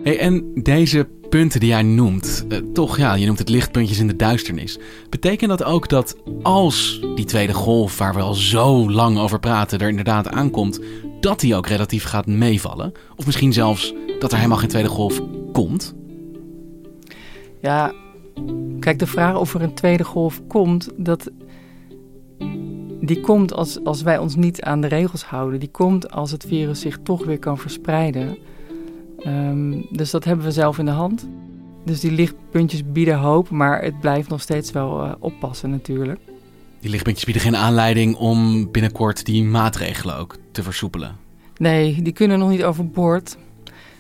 Hey, 0.04 0.20
en 0.20 0.52
deze 0.54 1.08
punten 1.32 1.60
die 1.60 1.70
jij 1.70 1.84
noemt, 1.84 2.46
uh, 2.50 2.58
toch 2.74 2.98
ja, 2.98 3.14
je 3.14 3.26
noemt 3.26 3.40
het 3.40 3.50
lichtpuntjes 3.50 4.00
in 4.00 4.08
de 4.08 4.16
duisternis. 4.16 4.80
Betekent 5.10 5.50
dat 5.50 5.64
ook 5.64 5.90
dat 5.90 6.16
als 6.42 7.02
die 7.16 7.26
tweede 7.26 7.54
golf, 7.54 7.98
waar 7.98 8.14
we 8.14 8.22
al 8.22 8.34
zo 8.34 8.90
lang 8.90 9.18
over 9.18 9.40
praten, 9.40 9.80
er 9.80 9.90
inderdaad 9.90 10.30
aankomt, 10.30 10.80
dat 11.20 11.40
die 11.40 11.56
ook 11.56 11.68
relatief 11.68 12.04
gaat 12.04 12.26
meevallen? 12.26 12.92
Of 13.16 13.26
misschien 13.26 13.54
zelfs 13.54 13.94
dat 14.20 14.32
er 14.32 14.38
helemaal 14.38 14.58
geen 14.58 14.70
tweede 14.70 14.90
golf 14.90 15.22
komt? 15.52 15.94
Ja, 17.62 17.94
kijk, 18.80 19.00
de 19.00 19.08
vraag 19.08 19.38
of 19.38 19.54
er 19.54 19.62
een 19.62 19.74
tweede 19.74 20.04
golf 20.04 20.42
komt, 20.48 20.90
dat, 20.98 21.32
die 23.02 23.20
komt 23.20 23.54
als, 23.54 23.84
als 23.84 24.02
wij 24.02 24.18
ons 24.18 24.36
niet 24.36 24.62
aan 24.62 24.82
de 24.82 24.88
regels 24.88 25.24
houden. 25.24 25.60
Die 25.60 25.72
komt 25.72 26.12
als 26.12 26.32
het 26.32 26.46
virus 26.48 26.80
zich 26.80 27.00
toch 27.04 27.26
weer 27.26 27.40
kan 27.40 27.58
verspreiden. 27.58 28.38
Um, 29.28 29.86
dus 29.90 30.12
dat 30.12 30.24
hebben 30.24 30.46
we 30.46 30.52
zelf 30.52 30.78
in 30.78 30.86
de 30.86 30.92
hand. 30.92 31.28
Dus 31.86 32.00
die 32.00 32.12
lichtpuntjes 32.12 32.92
bieden 32.92 33.18
hoop, 33.18 33.50
maar 33.50 33.82
het 33.82 34.00
blijft 34.00 34.30
nog 34.30 34.42
steeds 34.42 34.72
wel 34.72 35.04
uh, 35.04 35.12
oppassen 35.20 35.70
natuurlijk. 35.70 36.20
Die 36.80 36.90
lichtpuntjes 36.90 37.26
bieden 37.26 37.44
geen 37.44 37.56
aanleiding 37.56 38.16
om 38.16 38.72
binnenkort 38.72 39.26
die 39.26 39.44
maatregelen 39.44 40.18
ook 40.18 40.38
te 40.52 40.64
versoepelen. 40.64 41.16
Nee, 41.58 42.02
die 42.02 42.14
kunnen 42.14 42.40
nog 42.40 42.50
niet 42.50 42.64
overboord. 42.64 43.38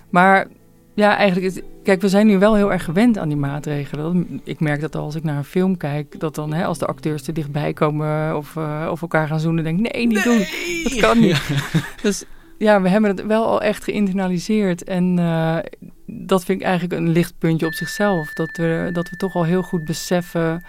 Maar 0.09 0.47
ja, 0.93 1.17
eigenlijk, 1.17 1.53
is, 1.53 1.61
kijk, 1.83 2.01
we 2.01 2.09
zijn 2.09 2.27
nu 2.27 2.39
wel 2.39 2.55
heel 2.55 2.71
erg 2.71 2.83
gewend 2.83 3.17
aan 3.17 3.27
die 3.27 3.37
maatregelen. 3.37 4.41
Ik 4.43 4.59
merk 4.59 4.81
dat 4.81 4.95
als 4.95 5.15
ik 5.15 5.23
naar 5.23 5.37
een 5.37 5.43
film 5.43 5.77
kijk, 5.77 6.19
dat 6.19 6.35
dan 6.35 6.53
hè, 6.53 6.65
als 6.65 6.77
de 6.77 6.85
acteurs 6.85 7.23
te 7.23 7.31
dichtbij 7.31 7.73
komen 7.73 8.37
of, 8.37 8.55
uh, 8.55 8.87
of 8.91 9.01
elkaar 9.01 9.27
gaan 9.27 9.39
zoenen, 9.39 9.63
denk 9.63 9.79
ik, 9.79 9.93
nee, 9.93 10.07
niet 10.07 10.25
nee. 10.25 10.37
doen. 10.37 10.45
Dat 10.83 10.99
kan 10.99 11.19
niet. 11.19 11.41
dus 12.03 12.23
ja, 12.61 12.81
we 12.81 12.89
hebben 12.89 13.09
het 13.09 13.25
wel 13.25 13.45
al 13.45 13.61
echt 13.61 13.83
geïnternaliseerd. 13.83 14.83
En 14.83 15.17
uh, 15.17 15.57
dat 16.05 16.43
vind 16.43 16.59
ik 16.59 16.67
eigenlijk 16.67 17.01
een 17.01 17.09
lichtpuntje 17.09 17.65
op 17.65 17.73
zichzelf. 17.73 18.33
Dat 18.33 18.57
we, 18.57 18.89
dat 18.93 19.09
we 19.09 19.15
toch 19.15 19.35
al 19.35 19.43
heel 19.43 19.63
goed 19.63 19.85
beseffen 19.85 20.63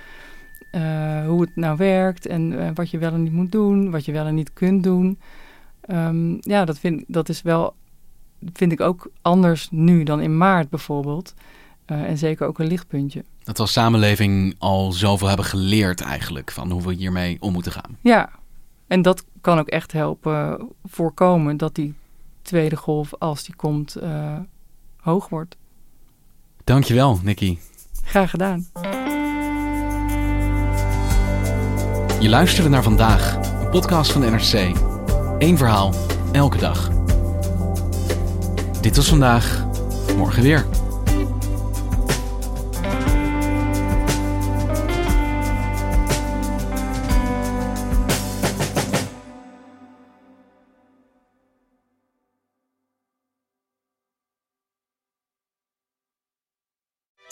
uh, 0.73 1.27
hoe 1.27 1.41
het 1.41 1.57
nou 1.57 1.77
werkt 1.77 2.27
en 2.27 2.53
uh, 2.53 2.69
wat 2.75 2.91
je 2.91 2.99
wel 2.99 3.13
en 3.13 3.23
niet 3.23 3.33
moet 3.33 3.53
doen, 3.53 3.91
wat 3.91 4.05
je 4.05 4.13
wel 4.13 4.27
en 4.27 4.35
niet 4.35 4.53
kunt 4.53 4.83
doen. 4.83 5.19
Um, 5.87 6.39
ja, 6.41 6.65
dat, 6.65 6.79
vind, 6.79 7.05
dat 7.07 7.29
is 7.29 7.43
wel, 7.43 7.75
vind 8.53 8.73
ik 8.73 8.81
ook 8.81 9.11
anders 9.23 9.69
nu 9.71 10.03
dan 10.03 10.21
in 10.21 10.37
maart 10.37 10.69
bijvoorbeeld. 10.69 11.35
en 11.87 12.19
zeker 12.19 12.47
ook 12.47 12.59
een 12.59 12.67
lichtpuntje. 12.67 13.25
Dat 13.45 13.57
we 13.57 13.63
als 13.63 13.73
samenleving 13.73 14.55
al 14.59 14.93
zoveel 14.93 15.29
hebben 15.29 15.47
geleerd 15.47 16.01
eigenlijk 16.01 16.51
van 16.51 16.71
hoe 16.71 16.83
we 16.83 16.95
hiermee 16.95 17.37
om 17.41 17.53
moeten 17.53 17.73
gaan. 17.73 17.99
Ja, 18.01 18.31
en 18.87 19.03
dat 19.03 19.25
kan 19.43 19.59
ook 19.59 19.69
echt 19.69 19.93
helpen 19.93 20.69
voorkomen 20.85 21.57
dat 21.57 21.75
die 21.75 21.95
tweede 22.43 22.77
golf, 22.77 23.15
als 23.19 23.45
die 23.45 23.57
komt, 23.57 23.97
uh, 24.03 24.39
hoog 24.97 25.29
wordt. 25.29 25.57
Dankjewel, 26.65 27.19
Nicky. 27.23 27.59
Graag 28.05 28.31
gedaan. 28.31 28.67
Je 32.21 32.29
luisterde 32.29 32.69
naar 32.69 32.83
vandaag, 32.83 33.37
een 33.61 33.71
podcast 33.71 34.13
van 34.13 34.21
de 34.21 34.31
NRC. 34.31 34.77
Eén 35.39 35.57
verhaal, 35.57 35.95
elke 36.33 36.59
dag. 36.59 36.91
Dit 38.81 38.97
was 38.97 39.09
vandaag, 39.09 39.67
morgen 40.17 40.43
weer. 40.43 40.67